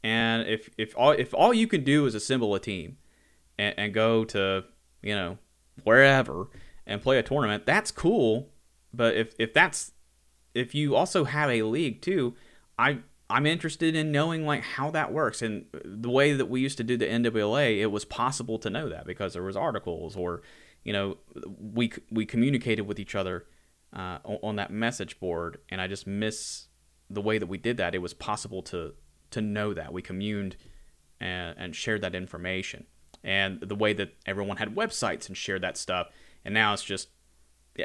And 0.04 0.48
if, 0.48 0.70
if 0.78 0.94
all 0.98 1.12
if 1.12 1.34
all 1.34 1.54
you 1.54 1.68
can 1.68 1.84
do 1.84 2.06
is 2.06 2.16
assemble 2.16 2.56
a 2.56 2.60
team 2.60 2.98
and, 3.60 3.76
and 3.78 3.94
go 3.94 4.24
to 4.24 4.64
you 5.04 5.14
know 5.14 5.38
wherever 5.84 6.48
and 6.88 7.02
play 7.02 7.20
a 7.20 7.24
tournament, 7.24 7.66
that's 7.68 7.92
cool. 7.92 8.50
But 8.92 9.16
if, 9.16 9.36
if 9.38 9.54
that's 9.54 9.92
if 10.56 10.74
you 10.74 10.96
also 10.96 11.26
have 11.26 11.52
a 11.52 11.62
league 11.62 12.02
too, 12.02 12.36
I 12.80 13.00
I'm 13.30 13.46
interested 13.46 13.96
in 13.96 14.12
knowing 14.12 14.46
like 14.46 14.64
how 14.64 14.90
that 14.92 15.14
works 15.14 15.44
and 15.44 15.66
the 15.86 16.10
way 16.10 16.34
that 16.34 16.48
we 16.48 16.62
used 16.62 16.78
to 16.78 16.84
do 16.84 16.98
the 16.98 17.06
NWA. 17.06 17.80
It 17.80 17.88
was 17.88 18.06
possible 18.06 18.58
to 18.60 18.70
know 18.72 18.90
that 18.90 19.06
because 19.06 19.34
there 19.34 19.44
was 19.44 19.56
articles 19.56 20.16
or 20.16 20.42
you 20.84 20.94
know 20.94 21.18
we 21.60 21.92
we 22.10 22.26
communicated 22.26 22.84
with 22.84 23.00
each 23.00 23.14
other 23.14 23.46
uh, 23.94 24.20
on, 24.24 24.56
that 24.56 24.72
message 24.72 25.20
board, 25.20 25.58
and 25.70 25.82
I 25.82 25.88
just 25.88 26.06
miss 26.06 26.68
the 27.10 27.22
way 27.22 27.40
that 27.40 27.48
we 27.48 27.58
did 27.58 27.78
that. 27.78 27.96
It 27.96 28.00
was 28.00 28.14
possible 28.14 28.62
to 28.64 28.94
to 29.32 29.42
know 29.42 29.74
that 29.74 29.94
we 29.94 30.02
communed 30.02 30.56
and, 31.20 31.56
and 31.58 31.76
shared 31.76 32.02
that 32.02 32.16
information, 32.16 32.86
and 33.24 33.60
the 33.62 33.76
way 33.76 33.94
that 33.94 34.16
everyone 34.26 34.58
had 34.58 34.76
websites 34.76 35.28
and 35.28 35.36
shared 35.36 35.62
that 35.64 35.78
stuff. 35.78 36.08
And 36.46 36.54
now 36.54 36.74
it's 36.74 36.84
just 36.84 37.10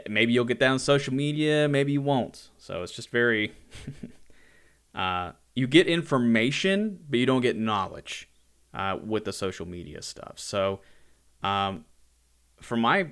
maybe 0.09 0.33
you'll 0.33 0.45
get 0.45 0.59
that 0.61 0.69
on 0.69 0.79
social 0.79 1.15
media, 1.15 1.69
maybe 1.69 1.93
you 1.93 2.03
won't. 2.03 2.51
So 2.59 2.83
it's 2.83 2.93
just 2.93 3.11
very 3.11 3.55
uh, 4.95 5.33
you 5.55 5.67
get 5.67 5.87
information, 5.87 7.01
but 7.09 7.19
you 7.19 7.27
don't 7.27 7.43
get 7.43 7.57
knowledge 7.57 8.29
uh, 8.73 8.99
with 9.03 9.25
the 9.25 9.33
social 9.33 9.67
media 9.67 10.03
stuff. 10.03 10.35
So, 10.37 10.81
um, 11.43 11.85
from 12.61 12.81
my 12.81 13.09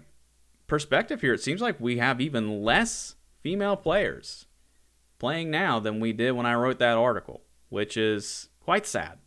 perspective 0.66 1.20
here, 1.20 1.34
it 1.34 1.42
seems 1.42 1.60
like 1.60 1.78
we 1.78 1.98
have 1.98 2.20
even 2.20 2.62
less 2.62 3.16
female 3.42 3.76
players 3.76 4.46
playing 5.18 5.50
now 5.50 5.78
than 5.78 6.00
we 6.00 6.12
did 6.12 6.32
when 6.32 6.46
I 6.46 6.54
wrote 6.54 6.78
that 6.78 6.96
article, 6.96 7.42
which 7.68 7.96
is 7.96 8.48
quite 8.60 8.86
sad. 8.86 9.18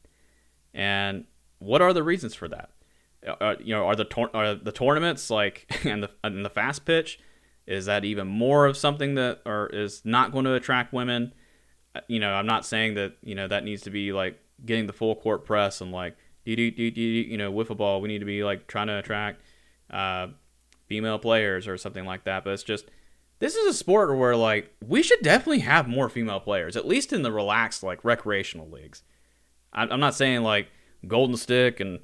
And 0.73 1.25
what 1.59 1.81
are 1.81 1.93
the 1.93 2.03
reasons 2.03 2.35
for 2.35 2.47
that? 2.49 2.71
Uh, 3.27 3.35
uh 3.41 3.55
you 3.59 3.73
know, 3.73 3.85
are 3.85 3.95
the 3.95 4.05
tor- 4.05 4.35
are 4.35 4.55
the 4.55 4.71
tournaments 4.71 5.29
like 5.29 5.65
and 5.85 6.03
the 6.03 6.09
and 6.23 6.45
the 6.45 6.49
fast 6.49 6.85
pitch 6.85 7.19
is 7.67 7.85
that 7.85 8.05
even 8.05 8.27
more 8.27 8.65
of 8.65 8.77
something 8.77 9.15
that 9.15 9.41
or 9.45 9.67
is 9.67 10.01
not 10.05 10.31
going 10.31 10.45
to 10.45 10.53
attract 10.53 10.93
women? 10.93 11.33
Uh, 11.95 12.01
you 12.07 12.19
know, 12.19 12.33
I'm 12.33 12.45
not 12.45 12.65
saying 12.65 12.95
that 12.95 13.13
you 13.23 13.35
know 13.35 13.47
that 13.47 13.63
needs 13.63 13.83
to 13.83 13.89
be 13.89 14.13
like 14.13 14.39
getting 14.65 14.87
the 14.87 14.93
full 14.93 15.15
court 15.15 15.45
press 15.45 15.81
and 15.81 15.91
like 15.91 16.15
you 16.45 17.37
know 17.37 17.51
wiffle 17.51 17.77
ball. 17.77 18.01
We 18.01 18.07
need 18.07 18.19
to 18.19 18.25
be 18.25 18.43
like 18.43 18.67
trying 18.67 18.87
to 18.87 18.97
attract 18.97 19.41
uh, 19.89 20.27
female 20.87 21.19
players 21.19 21.67
or 21.67 21.77
something 21.77 22.05
like 22.05 22.25
that. 22.25 22.43
But 22.43 22.53
it's 22.53 22.63
just 22.63 22.85
this 23.39 23.55
is 23.55 23.67
a 23.67 23.77
sport 23.77 24.15
where 24.15 24.35
like 24.35 24.73
we 24.85 25.03
should 25.03 25.21
definitely 25.21 25.59
have 25.59 25.87
more 25.87 26.09
female 26.09 26.39
players, 26.39 26.77
at 26.77 26.87
least 26.87 27.11
in 27.11 27.23
the 27.23 27.31
relaxed 27.31 27.83
like 27.83 28.03
recreational 28.03 28.69
leagues. 28.69 29.03
I'm 29.73 29.99
not 29.99 30.15
saying 30.15 30.41
like 30.41 30.69
Golden 31.05 31.35
Stick 31.35 31.81
and 31.81 31.99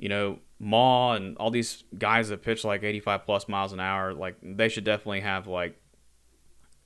you 0.00 0.08
know 0.08 0.38
Ma 0.58 1.12
and 1.12 1.36
all 1.36 1.50
these 1.50 1.84
guys 1.96 2.30
that 2.30 2.42
pitch 2.42 2.64
like 2.64 2.82
85 2.82 3.24
plus 3.24 3.48
miles 3.48 3.72
an 3.72 3.80
hour, 3.80 4.12
like 4.12 4.36
they 4.42 4.68
should 4.68 4.84
definitely 4.84 5.20
have 5.20 5.46
like 5.46 5.78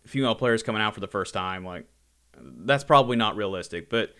female 0.07 0.35
players 0.35 0.62
coming 0.62 0.83
out 0.83 0.94
for 0.94 1.00
the 1.00 1.09
first 1.09 1.33
time. 1.33 1.64
Like 1.64 1.87
that's 2.38 2.85
probably 2.85 3.16
not 3.16 3.37
realistic, 3.37 3.88
but 3.88 4.14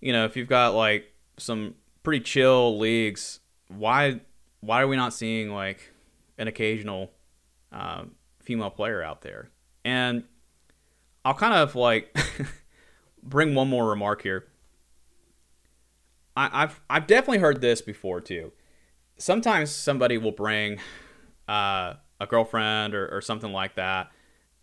you 0.00 0.12
know, 0.12 0.24
if 0.26 0.36
you've 0.36 0.48
got 0.48 0.74
like 0.74 1.12
some 1.38 1.74
pretty 2.02 2.22
chill 2.22 2.78
leagues, 2.78 3.40
why 3.68 4.20
why 4.60 4.82
are 4.82 4.88
we 4.88 4.96
not 4.96 5.14
seeing 5.14 5.50
like 5.50 5.92
an 6.38 6.46
occasional 6.46 7.10
um, 7.72 8.12
female 8.40 8.70
player 8.70 9.02
out 9.02 9.22
there? 9.22 9.50
And 9.84 10.24
I'll 11.24 11.34
kind 11.34 11.54
of 11.54 11.74
like 11.74 12.16
bring 13.22 13.54
one 13.54 13.68
more 13.68 13.88
remark 13.88 14.22
here. 14.22 14.46
I, 16.48 16.60
have 16.60 16.80
I've 16.88 17.06
definitely 17.06 17.38
heard 17.38 17.60
this 17.60 17.82
before 17.82 18.20
too 18.20 18.52
sometimes 19.20 19.70
somebody 19.70 20.18
will 20.18 20.32
bring 20.32 20.78
uh, 21.48 21.94
a 22.18 22.26
girlfriend 22.26 22.94
or, 22.94 23.08
or 23.14 23.20
something 23.20 23.52
like 23.52 23.76
that, 23.76 24.10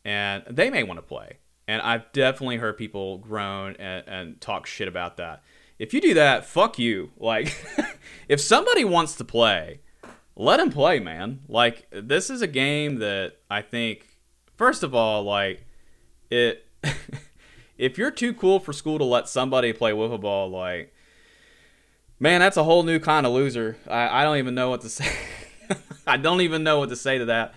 and 0.03 0.43
they 0.49 0.69
may 0.69 0.83
want 0.83 0.97
to 0.97 1.03
play. 1.03 1.37
And 1.67 1.81
I've 1.81 2.11
definitely 2.11 2.57
heard 2.57 2.77
people 2.77 3.17
groan 3.17 3.75
and, 3.77 4.07
and 4.07 4.41
talk 4.41 4.65
shit 4.65 4.87
about 4.87 5.17
that. 5.17 5.43
If 5.79 5.93
you 5.93 6.01
do 6.01 6.13
that, 6.15 6.45
fuck 6.45 6.79
you. 6.79 7.11
Like, 7.17 7.55
if 8.29 8.41
somebody 8.41 8.83
wants 8.83 9.15
to 9.15 9.25
play, 9.25 9.81
let 10.35 10.59
him 10.59 10.71
play, 10.71 10.99
man. 10.99 11.41
Like, 11.47 11.87
this 11.91 12.29
is 12.29 12.41
a 12.41 12.47
game 12.47 12.99
that 12.99 13.33
I 13.49 13.61
think, 13.61 14.07
first 14.55 14.83
of 14.83 14.95
all, 14.95 15.23
like, 15.23 15.65
it. 16.29 16.65
if 17.77 17.97
you're 17.97 18.11
too 18.11 18.33
cool 18.33 18.59
for 18.59 18.73
school 18.73 18.97
to 18.97 19.03
let 19.03 19.27
somebody 19.27 19.73
play 19.73 19.91
wiffle 19.91 20.21
ball, 20.21 20.49
like, 20.49 20.93
Man, 22.19 22.39
that's 22.39 22.57
a 22.57 22.63
whole 22.63 22.83
new 22.83 22.99
kind 22.99 23.25
of 23.25 23.33
loser. 23.33 23.77
I, 23.87 24.21
I 24.21 24.23
don't 24.23 24.37
even 24.37 24.55
know 24.55 24.69
what 24.69 24.81
to 24.81 24.89
say. 24.89 25.11
I 26.07 26.17
don't 26.17 26.41
even 26.41 26.63
know 26.63 26.79
what 26.79 26.89
to 26.89 26.95
say 26.95 27.17
to 27.19 27.25
that. 27.25 27.53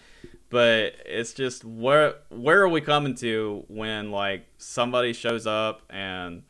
But 0.50 0.94
it's 1.06 1.32
just 1.32 1.64
where 1.64 2.16
where 2.28 2.60
are 2.62 2.68
we 2.68 2.80
coming 2.80 3.14
to 3.16 3.64
when 3.68 4.10
like 4.10 4.46
somebody 4.58 5.12
shows 5.12 5.46
up 5.46 5.82
and 5.88 6.42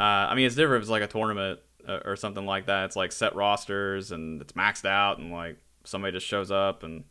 uh, 0.00 0.02
I 0.02 0.34
mean 0.34 0.46
it's 0.46 0.54
different 0.54 0.78
if 0.78 0.82
it's 0.84 0.90
like 0.90 1.02
a 1.02 1.06
tournament 1.06 1.60
uh, 1.86 2.00
or 2.06 2.16
something 2.16 2.46
like 2.46 2.66
that. 2.66 2.86
It's 2.86 2.96
like 2.96 3.12
set 3.12 3.34
rosters 3.36 4.12
and 4.12 4.40
it's 4.40 4.54
maxed 4.54 4.86
out 4.86 5.18
and 5.18 5.30
like 5.30 5.58
somebody 5.84 6.12
just 6.14 6.26
shows 6.26 6.50
up 6.50 6.82
and 6.82 7.04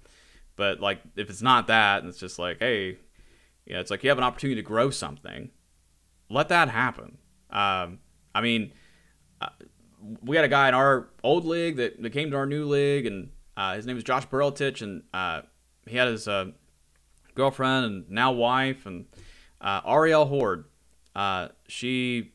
but 0.55 0.79
like 0.79 1.01
if 1.15 1.29
it's 1.29 1.43
not 1.43 1.67
that 1.67 1.99
and 1.99 2.09
it's 2.09 2.19
just 2.19 2.39
like 2.39 2.57
hey, 2.57 2.97
yeah, 3.67 3.79
it's 3.79 3.91
like 3.91 4.03
you 4.03 4.09
have 4.09 4.17
an 4.17 4.23
opportunity 4.23 4.59
to 4.59 4.65
grow 4.65 4.89
something. 4.89 5.51
Let 6.31 6.49
that 6.49 6.69
happen. 6.69 7.19
Um, 7.51 7.99
I 8.33 8.41
mean. 8.41 8.73
We 9.99 10.35
got 10.35 10.45
a 10.45 10.49
guy 10.49 10.67
in 10.67 10.73
our 10.73 11.09
old 11.23 11.45
league 11.45 11.77
that, 11.77 12.01
that 12.01 12.09
came 12.11 12.31
to 12.31 12.37
our 12.37 12.45
new 12.45 12.65
league, 12.65 13.05
and 13.05 13.29
uh, 13.55 13.75
his 13.75 13.85
name 13.85 13.97
is 13.97 14.03
Josh 14.03 14.27
Berletich, 14.27 14.81
and 14.81 15.03
uh, 15.13 15.41
he 15.87 15.97
had 15.97 16.07
his 16.07 16.27
uh, 16.27 16.51
girlfriend 17.35 17.85
and 17.85 18.09
now 18.09 18.31
wife, 18.31 18.85
and 18.85 19.05
uh, 19.59 19.81
Ariel 19.85 20.25
Horde. 20.25 20.65
Uh, 21.15 21.49
she 21.67 22.33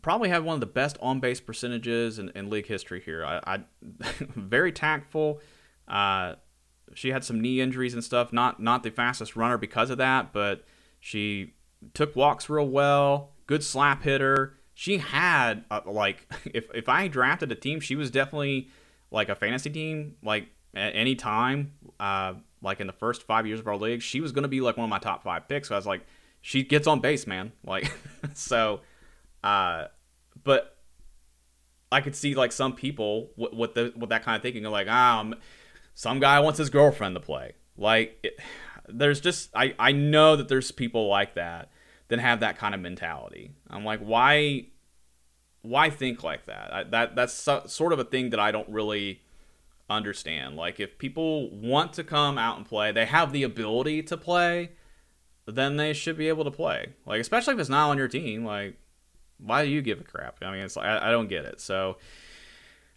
probably 0.00 0.30
had 0.30 0.42
one 0.42 0.54
of 0.54 0.60
the 0.60 0.66
best 0.66 0.96
on 1.02 1.20
base 1.20 1.40
percentages 1.40 2.18
in, 2.18 2.30
in, 2.30 2.48
league 2.48 2.66
history 2.66 3.00
here. 3.00 3.24
I, 3.24 3.40
I 3.46 3.60
very 4.20 4.72
tactful. 4.72 5.40
Uh, 5.86 6.36
she 6.94 7.10
had 7.10 7.24
some 7.24 7.40
knee 7.40 7.60
injuries 7.60 7.94
and 7.94 8.02
stuff. 8.02 8.32
Not 8.32 8.60
not 8.60 8.82
the 8.82 8.90
fastest 8.90 9.36
runner 9.36 9.58
because 9.58 9.90
of 9.90 9.98
that, 9.98 10.32
but 10.32 10.64
she 10.98 11.54
took 11.94 12.16
walks 12.16 12.48
real 12.48 12.68
well. 12.68 13.32
Good 13.46 13.62
slap 13.62 14.02
hitter 14.02 14.56
she 14.74 14.98
had 14.98 15.64
like 15.86 16.26
if 16.46 16.66
if 16.74 16.88
I 16.88 17.08
drafted 17.08 17.52
a 17.52 17.54
team, 17.54 17.80
she 17.80 17.96
was 17.96 18.10
definitely 18.10 18.68
like 19.10 19.28
a 19.28 19.34
fantasy 19.34 19.70
team. 19.70 20.16
Like 20.22 20.48
at 20.74 20.94
any 20.94 21.14
time, 21.14 21.72
uh, 22.00 22.34
like 22.62 22.80
in 22.80 22.86
the 22.86 22.92
first 22.92 23.22
five 23.22 23.46
years 23.46 23.60
of 23.60 23.68
our 23.68 23.76
league, 23.76 24.02
she 24.02 24.20
was 24.20 24.32
gonna 24.32 24.48
be 24.48 24.60
like 24.60 24.76
one 24.76 24.84
of 24.84 24.90
my 24.90 24.98
top 24.98 25.24
five 25.24 25.48
picks. 25.48 25.68
So 25.68 25.74
I 25.74 25.78
was 25.78 25.86
like, 25.86 26.02
she 26.40 26.62
gets 26.62 26.86
on 26.86 27.00
base, 27.00 27.26
man. 27.26 27.52
Like 27.64 27.92
so, 28.34 28.80
uh, 29.44 29.86
but 30.42 30.76
I 31.90 32.00
could 32.00 32.16
see 32.16 32.34
like 32.34 32.52
some 32.52 32.74
people 32.74 33.30
with, 33.36 33.52
with 33.52 33.74
the 33.74 33.92
with 33.96 34.10
that 34.10 34.24
kind 34.24 34.36
of 34.36 34.42
thinking, 34.42 34.64
like, 34.64 34.88
um, 34.88 35.34
some 35.94 36.20
guy 36.20 36.40
wants 36.40 36.58
his 36.58 36.70
girlfriend 36.70 37.14
to 37.14 37.20
play. 37.20 37.52
Like, 37.76 38.18
it, 38.22 38.38
there's 38.88 39.20
just 39.20 39.50
I 39.54 39.74
I 39.78 39.92
know 39.92 40.36
that 40.36 40.48
there's 40.48 40.70
people 40.72 41.08
like 41.08 41.34
that 41.34 41.70
that 42.12 42.20
have 42.20 42.40
that 42.40 42.58
kind 42.58 42.74
of 42.74 42.80
mentality. 42.82 43.52
I'm 43.70 43.86
like, 43.86 44.00
why 44.00 44.66
why 45.62 45.88
think 45.88 46.22
like 46.22 46.44
that? 46.44 46.72
I, 46.72 46.84
that 46.84 47.16
that's 47.16 47.32
so, 47.32 47.62
sort 47.66 47.94
of 47.94 47.98
a 47.98 48.04
thing 48.04 48.30
that 48.30 48.40
I 48.40 48.50
don't 48.50 48.68
really 48.68 49.22
understand. 49.88 50.54
Like 50.54 50.78
if 50.78 50.98
people 50.98 51.48
want 51.50 51.94
to 51.94 52.04
come 52.04 52.36
out 52.36 52.58
and 52.58 52.66
play, 52.66 52.92
they 52.92 53.06
have 53.06 53.32
the 53.32 53.44
ability 53.44 54.02
to 54.02 54.18
play, 54.18 54.72
then 55.46 55.78
they 55.78 55.94
should 55.94 56.18
be 56.18 56.28
able 56.28 56.44
to 56.44 56.50
play. 56.50 56.92
Like 57.06 57.18
especially 57.18 57.54
if 57.54 57.60
it's 57.60 57.70
not 57.70 57.88
on 57.88 57.96
your 57.96 58.08
team, 58.08 58.44
like 58.44 58.76
why 59.38 59.64
do 59.64 59.70
you 59.70 59.80
give 59.80 59.98
a 59.98 60.04
crap? 60.04 60.36
I 60.42 60.52
mean, 60.52 60.60
it's 60.60 60.76
like 60.76 60.84
I, 60.84 61.08
I 61.08 61.10
don't 61.12 61.28
get 61.28 61.46
it. 61.46 61.62
So 61.62 61.96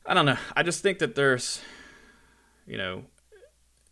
I 0.06 0.14
don't 0.14 0.26
know. 0.26 0.38
I 0.58 0.64
just 0.64 0.84
think 0.84 1.00
that 1.00 1.16
there's, 1.16 1.62
you 2.68 2.78
know, 2.78 3.06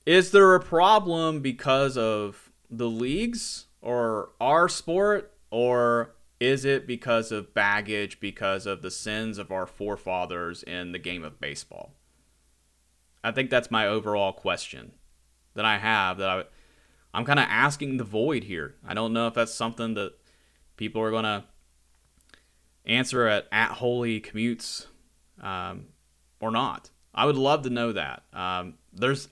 is 0.05 0.31
there 0.31 0.53
a 0.53 0.59
problem 0.59 1.39
because 1.39 1.97
of 1.97 2.51
the 2.69 2.89
leagues 2.89 3.67
or 3.83 4.29
our 4.39 4.69
sport, 4.69 5.33
or 5.51 6.15
is 6.39 6.65
it 6.65 6.87
because 6.87 7.31
of 7.31 7.53
baggage, 7.53 8.19
because 8.19 8.65
of 8.65 8.81
the 8.81 8.89
sins 8.89 9.37
of 9.37 9.51
our 9.51 9.67
forefathers 9.67 10.63
in 10.63 10.93
the 10.93 10.99
game 10.99 11.23
of 11.23 11.39
baseball? 11.39 11.93
I 13.23 13.31
think 13.31 13.49
that's 13.49 13.69
my 13.69 13.85
overall 13.85 14.31
question 14.31 14.93
that 15.53 15.65
I 15.65 15.77
have 15.77 16.17
that 16.17 16.29
I, 16.29 16.43
I'm 17.13 17.25
kind 17.25 17.39
of 17.39 17.45
asking 17.47 17.97
the 17.97 18.03
void 18.03 18.45
here. 18.45 18.75
I 18.87 18.93
don't 18.93 19.13
know 19.13 19.27
if 19.27 19.33
that's 19.33 19.53
something 19.53 19.93
that 19.93 20.13
people 20.77 21.01
are 21.01 21.11
going 21.11 21.25
to 21.25 21.43
answer 22.85 23.27
at 23.27 23.47
at 23.51 23.71
holey 23.71 24.25
commutes 24.25 24.87
um, 25.41 25.87
or 26.39 26.51
not. 26.51 26.89
I 27.13 27.25
would 27.25 27.37
love 27.37 27.63
to 27.63 27.69
know 27.69 27.91
that. 27.91 28.23
Um, 28.33 28.75
there's 28.91 29.27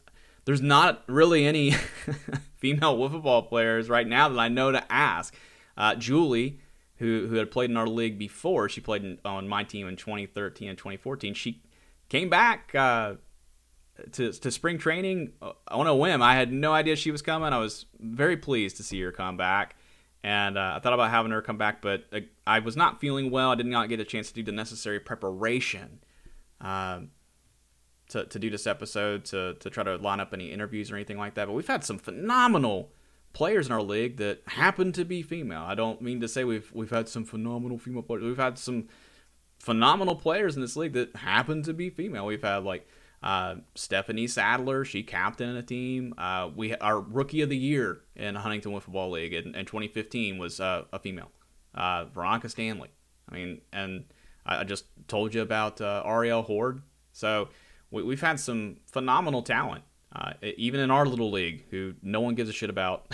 there's 0.45 0.61
not 0.61 1.03
really 1.07 1.45
any 1.45 1.71
female 2.57 2.97
wiffle 2.97 3.23
ball 3.23 3.43
players 3.43 3.89
right 3.89 4.07
now 4.07 4.29
that 4.29 4.39
I 4.39 4.47
know 4.47 4.71
to 4.71 4.91
ask. 4.91 5.35
Uh, 5.77 5.95
Julie, 5.95 6.59
who 6.97 7.27
who 7.27 7.35
had 7.35 7.51
played 7.51 7.69
in 7.69 7.77
our 7.77 7.87
league 7.87 8.17
before, 8.17 8.69
she 8.69 8.81
played 8.81 9.03
in, 9.03 9.19
on 9.25 9.47
my 9.47 9.63
team 9.63 9.87
in 9.87 9.95
2013 9.95 10.69
and 10.69 10.77
2014. 10.77 11.33
She 11.33 11.61
came 12.09 12.29
back 12.29 12.73
uh, 12.75 13.15
to 14.13 14.31
to 14.31 14.51
spring 14.51 14.77
training 14.77 15.33
uh, 15.41 15.53
on 15.69 15.87
a 15.87 15.95
whim. 15.95 16.21
I 16.21 16.35
had 16.35 16.51
no 16.51 16.73
idea 16.73 16.95
she 16.95 17.11
was 17.11 17.21
coming. 17.21 17.53
I 17.53 17.57
was 17.57 17.85
very 17.99 18.37
pleased 18.37 18.77
to 18.77 18.83
see 18.83 19.01
her 19.01 19.11
come 19.11 19.37
back, 19.37 19.75
and 20.23 20.57
uh, 20.57 20.73
I 20.75 20.79
thought 20.79 20.93
about 20.93 21.11
having 21.11 21.31
her 21.31 21.41
come 21.41 21.57
back, 21.57 21.81
but 21.81 22.05
uh, 22.11 22.19
I 22.45 22.59
was 22.59 22.75
not 22.75 22.99
feeling 22.99 23.31
well. 23.31 23.51
I 23.51 23.55
did 23.55 23.65
not 23.65 23.89
get 23.89 23.99
a 23.99 24.05
chance 24.05 24.27
to 24.29 24.33
do 24.33 24.43
the 24.43 24.51
necessary 24.51 24.99
preparation. 24.99 25.99
Um, 26.59 27.09
to, 28.11 28.25
to 28.25 28.39
do 28.39 28.49
this 28.49 28.67
episode 28.67 29.25
to, 29.25 29.55
to 29.55 29.69
try 29.69 29.83
to 29.83 29.95
line 29.97 30.19
up 30.19 30.33
any 30.33 30.51
interviews 30.51 30.91
or 30.91 30.95
anything 30.95 31.17
like 31.17 31.33
that. 31.35 31.47
But 31.47 31.53
we've 31.53 31.67
had 31.67 31.83
some 31.83 31.97
phenomenal 31.97 32.91
players 33.33 33.67
in 33.67 33.71
our 33.71 33.81
league 33.81 34.17
that 34.17 34.41
happen 34.47 34.91
to 34.93 35.05
be 35.05 35.21
female. 35.21 35.61
I 35.61 35.75
don't 35.75 36.01
mean 36.01 36.21
to 36.21 36.27
say 36.27 36.43
we've 36.43 36.71
we've 36.73 36.89
had 36.89 37.09
some 37.09 37.23
phenomenal 37.23 37.77
female 37.77 38.01
players. 38.01 38.23
We've 38.23 38.37
had 38.37 38.57
some 38.57 38.87
phenomenal 39.59 40.15
players 40.15 40.55
in 40.55 40.61
this 40.61 40.75
league 40.75 40.93
that 40.93 41.15
happen 41.15 41.63
to 41.63 41.73
be 41.73 41.89
female. 41.89 42.25
We've 42.25 42.41
had 42.41 42.63
like 42.63 42.87
uh, 43.23 43.55
Stephanie 43.75 44.27
Sadler, 44.27 44.83
she 44.83 45.03
captained 45.03 45.57
a 45.57 45.63
team. 45.63 46.13
Uh, 46.17 46.49
we 46.55 46.75
our 46.75 46.99
rookie 46.99 47.41
of 47.41 47.49
the 47.49 47.57
year 47.57 48.01
in 48.15 48.35
Huntington 48.35 48.71
Wiffle 48.71 49.11
League 49.11 49.33
in, 49.33 49.55
in 49.55 49.65
2015 49.65 50.37
was 50.37 50.59
uh, 50.59 50.83
a 50.91 50.99
female, 50.99 51.31
uh, 51.75 52.05
Veronica 52.05 52.49
Stanley. 52.49 52.89
I 53.29 53.35
mean, 53.35 53.61
and 53.71 54.05
I, 54.45 54.59
I 54.59 54.63
just 54.63 54.85
told 55.07 55.33
you 55.33 55.41
about 55.41 55.79
uh, 55.79 56.03
Ariel 56.05 56.41
Horde. 56.41 56.81
So 57.13 57.49
we, 57.91 58.13
have 58.13 58.21
had 58.21 58.39
some 58.39 58.77
phenomenal 58.87 59.43
talent, 59.43 59.83
uh, 60.15 60.33
even 60.41 60.79
in 60.79 60.89
our 60.89 61.05
little 61.05 61.31
league, 61.31 61.65
who 61.69 61.93
no 62.01 62.21
one 62.21 62.35
gives 62.35 62.49
a 62.49 62.53
shit 62.53 62.69
about, 62.69 63.13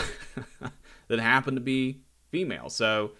that 1.07 1.19
happen 1.19 1.55
to 1.55 1.61
be 1.61 2.01
female. 2.29 2.69
So 2.69 3.11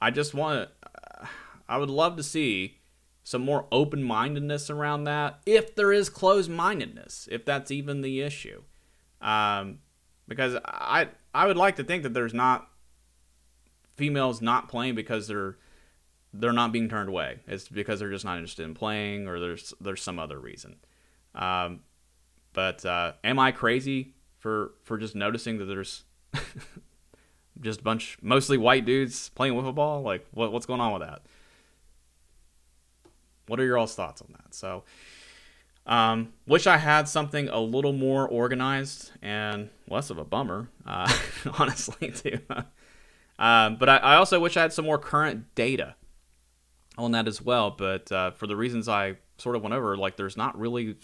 I 0.00 0.10
just 0.10 0.34
want 0.34 0.68
to, 0.68 1.28
I 1.68 1.78
would 1.78 1.90
love 1.90 2.16
to 2.16 2.22
see 2.22 2.78
some 3.24 3.42
more 3.42 3.66
open 3.70 4.02
mindedness 4.02 4.68
around 4.68 5.04
that, 5.04 5.40
if 5.46 5.74
there 5.76 5.92
is 5.92 6.08
closed 6.08 6.50
mindedness, 6.50 7.28
if 7.30 7.44
that's 7.44 7.70
even 7.70 8.00
the 8.00 8.20
issue. 8.20 8.62
Um, 9.20 9.78
because 10.26 10.56
I 10.64 11.08
I 11.34 11.46
would 11.46 11.56
like 11.56 11.76
to 11.76 11.84
think 11.84 12.02
that 12.02 12.14
there's 12.14 12.34
not 12.34 12.68
females 13.96 14.40
not 14.40 14.68
playing 14.68 14.94
because 14.94 15.28
they're 15.28 15.56
they're 16.32 16.52
not 16.52 16.72
being 16.72 16.88
turned 16.88 17.08
away. 17.08 17.40
It's 17.46 17.68
because 17.68 18.00
they're 18.00 18.10
just 18.10 18.24
not 18.24 18.36
interested 18.36 18.64
in 18.64 18.74
playing, 18.74 19.28
or 19.28 19.38
there's 19.38 19.72
there's 19.80 20.02
some 20.02 20.18
other 20.18 20.38
reason. 20.38 20.76
Um, 21.34 21.80
but 22.52 22.84
uh, 22.84 23.12
am 23.24 23.38
I 23.38 23.52
crazy 23.52 24.14
for 24.38 24.72
for 24.82 24.98
just 24.98 25.14
noticing 25.14 25.58
that 25.58 25.66
there's 25.66 26.04
just 27.60 27.80
a 27.80 27.82
bunch 27.82 28.18
mostly 28.20 28.58
white 28.58 28.84
dudes 28.84 29.28
playing 29.30 29.54
wiffle 29.54 29.74
ball? 29.74 30.02
Like 30.02 30.26
what 30.32 30.52
what's 30.52 30.66
going 30.66 30.80
on 30.80 30.92
with 30.92 31.02
that? 31.02 31.22
What 33.46 33.60
are 33.60 33.64
your 33.64 33.78
all's 33.78 33.94
thoughts 33.94 34.22
on 34.22 34.28
that? 34.32 34.54
So, 34.54 34.84
um, 35.86 36.32
wish 36.46 36.66
I 36.66 36.76
had 36.76 37.08
something 37.08 37.48
a 37.48 37.58
little 37.58 37.92
more 37.92 38.28
organized 38.28 39.10
and 39.20 39.68
less 39.88 40.10
of 40.10 40.18
a 40.18 40.24
bummer, 40.24 40.68
uh, 40.86 41.12
honestly, 41.58 42.10
too. 42.12 42.38
um, 43.38 43.76
but 43.76 43.88
I, 43.88 43.96
I, 43.96 44.16
also 44.16 44.38
wish 44.38 44.56
I 44.56 44.62
had 44.62 44.72
some 44.72 44.84
more 44.84 44.98
current 44.98 45.52
data 45.56 45.96
on 46.96 47.10
that 47.12 47.26
as 47.26 47.42
well. 47.42 47.70
But 47.70 48.12
uh, 48.12 48.30
for 48.30 48.46
the 48.46 48.54
reasons 48.54 48.88
I 48.88 49.16
sort 49.38 49.56
of 49.56 49.62
went 49.62 49.74
over, 49.74 49.96
like 49.96 50.16
there's 50.16 50.36
not 50.36 50.58
really 50.58 50.96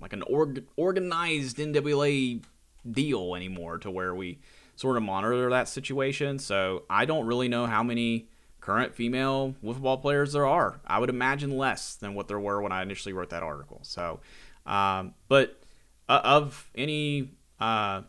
like 0.00 0.12
an 0.12 0.22
org- 0.22 0.64
organized 0.76 1.58
NWA 1.58 2.42
deal 2.90 3.34
anymore 3.34 3.78
to 3.78 3.90
where 3.90 4.14
we 4.14 4.38
sort 4.76 4.96
of 4.96 5.02
monitor 5.02 5.50
that 5.50 5.68
situation. 5.68 6.38
So 6.38 6.84
I 6.88 7.04
don't 7.04 7.26
really 7.26 7.48
know 7.48 7.66
how 7.66 7.82
many 7.82 8.28
current 8.60 8.94
female 8.94 9.54
wiffle 9.62 9.82
ball 9.82 9.98
players 9.98 10.32
there 10.32 10.46
are. 10.46 10.80
I 10.86 10.98
would 10.98 11.10
imagine 11.10 11.56
less 11.56 11.94
than 11.96 12.14
what 12.14 12.28
there 12.28 12.40
were 12.40 12.62
when 12.62 12.72
I 12.72 12.82
initially 12.82 13.12
wrote 13.12 13.30
that 13.30 13.42
article. 13.42 13.80
So, 13.82 14.20
um, 14.66 15.14
but 15.28 15.60
uh, 16.08 16.20
of 16.24 16.70
any 16.74 17.30
uh, 17.58 18.02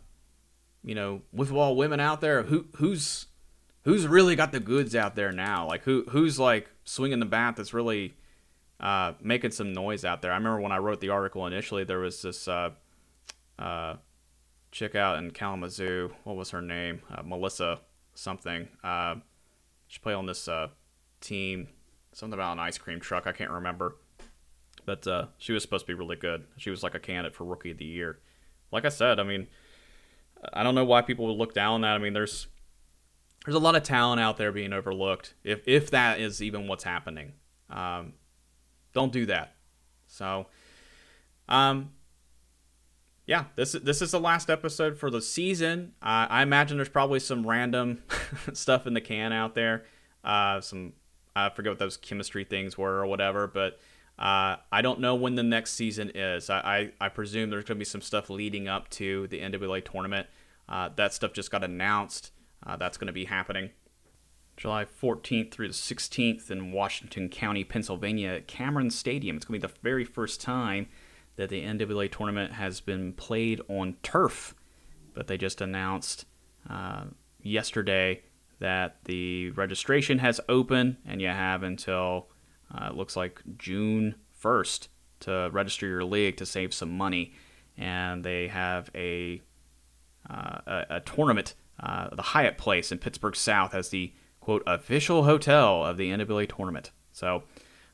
you 0.84 0.94
know 0.94 1.22
wiffle 1.34 1.52
ball 1.54 1.76
women 1.76 2.00
out 2.00 2.20
there, 2.20 2.42
who 2.44 2.66
who's 2.76 3.26
who's 3.84 4.06
really 4.06 4.36
got 4.36 4.52
the 4.52 4.60
goods 4.60 4.94
out 4.94 5.14
there 5.14 5.32
now? 5.32 5.66
Like 5.66 5.82
who 5.82 6.04
who's 6.10 6.38
like 6.38 6.70
swinging 6.84 7.20
the 7.20 7.26
bat 7.26 7.56
that's 7.56 7.74
really 7.74 8.14
uh, 8.82 9.12
making 9.20 9.52
some 9.52 9.72
noise 9.72 10.04
out 10.04 10.22
there. 10.22 10.32
I 10.32 10.36
remember 10.36 10.60
when 10.60 10.72
I 10.72 10.78
wrote 10.78 11.00
the 11.00 11.10
article 11.10 11.46
initially, 11.46 11.84
there 11.84 12.00
was 12.00 12.20
this 12.22 12.48
uh, 12.48 12.70
uh, 13.58 13.94
chick 14.72 14.96
out 14.96 15.18
in 15.18 15.30
Kalamazoo. 15.30 16.10
What 16.24 16.36
was 16.36 16.50
her 16.50 16.60
name? 16.60 17.02
Uh, 17.10 17.22
Melissa 17.22 17.80
something. 18.14 18.68
Uh, 18.82 19.16
she 19.86 20.00
played 20.00 20.14
on 20.14 20.26
this 20.26 20.48
team. 21.20 21.68
Something 22.12 22.34
about 22.34 22.52
an 22.52 22.58
ice 22.58 22.76
cream 22.76 23.00
truck. 23.00 23.26
I 23.26 23.32
can't 23.32 23.50
remember. 23.50 23.96
But 24.84 25.06
she 25.38 25.52
was 25.52 25.62
supposed 25.62 25.86
to 25.86 25.92
be 25.92 25.98
really 25.98 26.16
good. 26.16 26.44
She 26.56 26.70
was 26.70 26.82
like 26.82 26.94
a 26.94 26.98
candidate 26.98 27.36
for 27.36 27.44
rookie 27.44 27.70
of 27.70 27.78
the 27.78 27.84
year. 27.84 28.18
Like 28.72 28.84
I 28.84 28.88
said, 28.88 29.20
I 29.20 29.22
mean, 29.22 29.46
I 30.52 30.62
don't 30.62 30.74
know 30.74 30.84
why 30.84 31.02
people 31.02 31.26
would 31.28 31.36
look 31.36 31.54
down 31.54 31.74
on 31.74 31.80
that. 31.82 31.94
I 31.94 31.98
mean, 31.98 32.14
there's 32.14 32.48
there's 33.44 33.54
a 33.54 33.60
lot 33.60 33.76
of 33.76 33.82
talent 33.82 34.20
out 34.20 34.38
there 34.38 34.50
being 34.50 34.72
overlooked. 34.72 35.34
If 35.44 35.66
if 35.68 35.90
that 35.92 36.20
is 36.20 36.42
even 36.42 36.66
what's 36.66 36.84
happening. 36.84 37.34
Um, 37.70 38.14
don't 38.92 39.12
do 39.12 39.26
that. 39.26 39.54
So, 40.06 40.46
um, 41.48 41.90
yeah, 43.26 43.44
this 43.56 43.72
this 43.72 44.02
is 44.02 44.10
the 44.10 44.20
last 44.20 44.50
episode 44.50 44.98
for 44.98 45.10
the 45.10 45.22
season. 45.22 45.92
Uh, 46.02 46.26
I 46.28 46.42
imagine 46.42 46.76
there's 46.76 46.88
probably 46.88 47.20
some 47.20 47.46
random 47.46 48.02
stuff 48.52 48.86
in 48.86 48.94
the 48.94 49.00
can 49.00 49.32
out 49.32 49.54
there. 49.54 49.84
Uh, 50.24 50.60
some 50.60 50.92
I 51.34 51.48
forget 51.50 51.70
what 51.70 51.78
those 51.78 51.96
chemistry 51.96 52.44
things 52.44 52.76
were 52.76 52.98
or 52.98 53.06
whatever, 53.06 53.46
but 53.46 53.78
uh, 54.18 54.56
I 54.70 54.82
don't 54.82 55.00
know 55.00 55.14
when 55.14 55.34
the 55.34 55.42
next 55.42 55.72
season 55.72 56.12
is. 56.14 56.50
I, 56.50 56.92
I, 57.00 57.06
I 57.06 57.08
presume 57.08 57.50
there's 57.50 57.64
going 57.64 57.76
to 57.76 57.80
be 57.80 57.84
some 57.84 58.02
stuff 58.02 58.28
leading 58.28 58.68
up 58.68 58.88
to 58.90 59.26
the 59.28 59.40
NWA 59.40 59.84
tournament. 59.84 60.26
Uh, 60.68 60.90
that 60.96 61.14
stuff 61.14 61.32
just 61.32 61.50
got 61.50 61.64
announced. 61.64 62.30
Uh, 62.64 62.76
that's 62.76 62.98
going 62.98 63.06
to 63.06 63.12
be 63.12 63.24
happening. 63.24 63.70
July 64.56 64.84
14th 64.84 65.50
through 65.50 65.68
the 65.68 65.74
16th 65.74 66.50
in 66.50 66.72
Washington 66.72 67.28
County, 67.28 67.64
Pennsylvania, 67.64 68.30
at 68.30 68.46
Cameron 68.46 68.90
Stadium. 68.90 69.36
It's 69.36 69.46
going 69.46 69.60
to 69.60 69.66
be 69.66 69.72
the 69.72 69.80
very 69.82 70.04
first 70.04 70.40
time 70.40 70.88
that 71.36 71.48
the 71.48 71.62
NWA 71.62 72.10
tournament 72.10 72.52
has 72.52 72.80
been 72.80 73.12
played 73.14 73.60
on 73.68 73.96
turf. 74.02 74.54
But 75.14 75.26
they 75.26 75.36
just 75.36 75.60
announced 75.60 76.26
uh, 76.68 77.04
yesterday 77.42 78.22
that 78.58 78.96
the 79.04 79.50
registration 79.50 80.18
has 80.18 80.40
opened, 80.48 80.96
and 81.06 81.20
you 81.20 81.28
have 81.28 81.62
until 81.62 82.28
uh, 82.72 82.88
it 82.90 82.94
looks 82.94 83.16
like 83.16 83.42
June 83.58 84.14
1st 84.42 84.88
to 85.20 85.50
register 85.52 85.86
your 85.86 86.04
league 86.04 86.36
to 86.36 86.46
save 86.46 86.72
some 86.72 86.96
money. 86.96 87.32
And 87.76 88.24
they 88.24 88.48
have 88.48 88.90
a 88.94 89.40
uh, 90.28 90.58
a, 90.66 90.86
a, 90.90 91.00
tournament. 91.00 91.54
Uh, 91.80 92.14
the 92.14 92.22
Hyatt 92.22 92.56
Place 92.56 92.92
in 92.92 92.98
Pittsburgh 92.98 93.34
South 93.34 93.72
has 93.72 93.88
the 93.88 94.12
quote 94.42 94.62
official 94.66 95.22
hotel 95.22 95.86
of 95.86 95.96
the 95.96 96.10
NWA 96.10 96.54
tournament. 96.54 96.90
So 97.12 97.44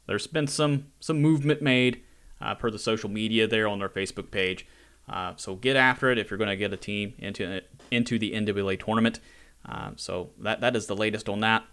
there's 0.06 0.26
been 0.26 0.46
some 0.46 0.86
some 0.98 1.20
movement 1.20 1.60
made 1.60 2.02
uh, 2.40 2.54
per 2.54 2.70
the 2.70 2.78
social 2.78 3.10
media 3.10 3.46
there 3.46 3.68
on 3.68 3.78
their 3.78 3.88
Facebook 3.90 4.30
page. 4.30 4.66
Uh, 5.08 5.34
so 5.36 5.54
get 5.54 5.76
after 5.76 6.10
it 6.10 6.18
if 6.18 6.30
you're 6.30 6.38
going 6.38 6.48
to 6.48 6.56
get 6.56 6.72
a 6.72 6.76
team 6.76 7.12
into 7.18 7.60
into 7.90 8.18
the 8.18 8.32
NWA 8.32 8.82
tournament. 8.82 9.20
Uh, 9.68 9.90
so 9.96 10.30
that 10.40 10.62
that 10.62 10.74
is 10.74 10.86
the 10.86 10.96
latest 10.96 11.28
on 11.28 11.40
that. 11.40 11.64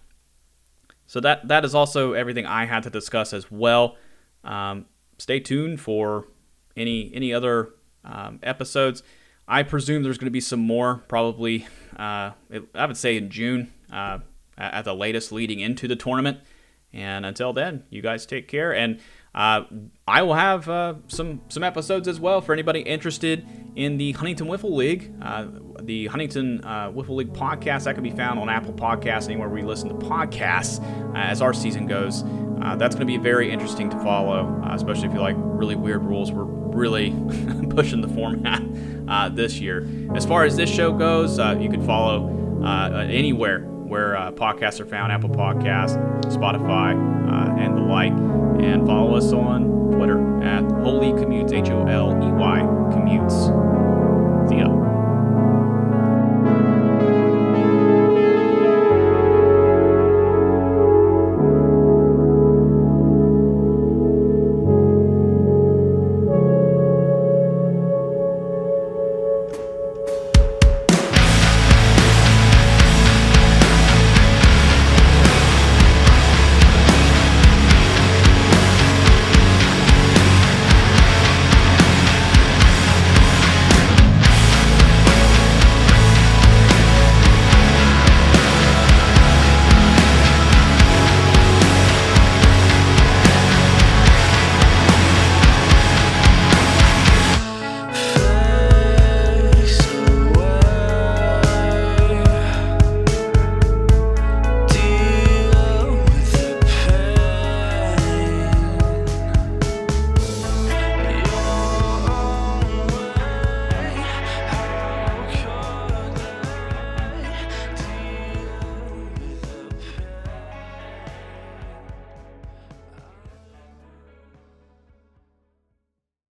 So 1.07 1.21
that 1.21 1.47
that 1.47 1.63
is 1.63 1.73
also 1.73 2.11
everything 2.11 2.45
I 2.45 2.65
had 2.65 2.83
to 2.83 2.89
discuss 2.89 3.31
as 3.31 3.49
well. 3.49 3.95
Um, 4.43 4.87
stay 5.17 5.39
tuned 5.39 5.79
for 5.79 6.27
any 6.75 7.11
any 7.15 7.33
other 7.33 7.69
um, 8.03 8.39
episodes. 8.43 9.03
I 9.47 9.63
presume 9.63 10.03
there's 10.03 10.17
going 10.17 10.25
to 10.25 10.31
be 10.31 10.41
some 10.41 10.59
more, 10.59 11.03
probably. 11.07 11.65
Uh, 11.95 12.31
I 12.73 12.85
would 12.85 12.97
say 12.97 13.15
in 13.15 13.29
June. 13.29 13.71
At 14.57 14.85
the 14.85 14.95
latest 14.95 15.31
leading 15.31 15.59
into 15.59 15.87
the 15.87 15.95
tournament. 15.95 16.39
And 16.93 17.25
until 17.25 17.51
then, 17.51 17.83
you 17.89 18.01
guys 18.01 18.25
take 18.25 18.47
care. 18.47 18.73
And 18.73 19.01
uh, 19.35 19.65
I 20.07 20.21
will 20.21 20.33
have 20.33 20.69
uh, 20.69 20.93
some 21.07 21.41
some 21.49 21.61
episodes 21.61 22.07
as 22.07 22.21
well 22.21 22.39
for 22.39 22.53
anybody 22.53 22.79
interested 22.79 23.45
in 23.75 23.97
the 23.97 24.13
Huntington 24.13 24.47
Wiffle 24.47 24.73
League. 24.73 25.11
Uh, 25.21 25.47
the 25.81 26.07
Huntington 26.07 26.63
uh, 26.63 26.89
Wiffle 26.89 27.17
League 27.17 27.33
podcast 27.33 27.83
that 27.83 27.95
can 27.95 28.03
be 28.03 28.11
found 28.11 28.39
on 28.39 28.47
Apple 28.47 28.73
Podcasts, 28.73 29.25
anywhere 29.25 29.49
where 29.49 29.59
you 29.59 29.67
listen 29.67 29.89
to 29.89 29.95
podcasts. 29.95 30.81
Uh, 31.13 31.17
as 31.17 31.41
our 31.41 31.53
season 31.53 31.85
goes, 31.85 32.23
uh, 32.61 32.77
that's 32.77 32.95
going 32.95 33.05
to 33.05 33.11
be 33.13 33.17
very 33.17 33.51
interesting 33.51 33.89
to 33.89 33.99
follow, 33.99 34.61
especially 34.71 35.09
if 35.09 35.13
you 35.13 35.19
like 35.19 35.35
really 35.37 35.75
weird 35.75 36.05
rules. 36.05 36.31
We're 36.31 36.45
really 36.45 37.11
pushing 37.71 37.99
the 37.99 38.07
format 38.07 38.63
this 39.35 39.59
year. 39.59 39.85
As 40.15 40.25
far 40.25 40.45
as 40.45 40.55
this 40.55 40.69
show 40.69 40.93
goes, 40.93 41.39
you 41.61 41.69
can 41.69 41.85
follow 41.85 42.63
anywhere 43.09 43.69
where 43.85 44.17
uh, 44.17 44.31
podcasts 44.31 44.79
are 44.79 44.85
found 44.85 45.11
Apple 45.11 45.29
Podcasts, 45.29 45.95
Spotify, 46.25 46.93
uh, 47.29 47.55
and 47.59 47.77
the 47.77 47.81
like. 47.81 48.13
And 48.61 48.85
follow 48.85 49.15
us 49.15 49.33
on 49.33 49.91
Twitter 49.91 50.19
at 50.43 50.63
Holey 50.63 51.13
Commutes, 51.13 51.53
H 51.53 51.69
O 51.69 51.85
L 51.85 52.11
E 52.11 52.31
Y 52.31 52.59
Commutes. 52.93 53.64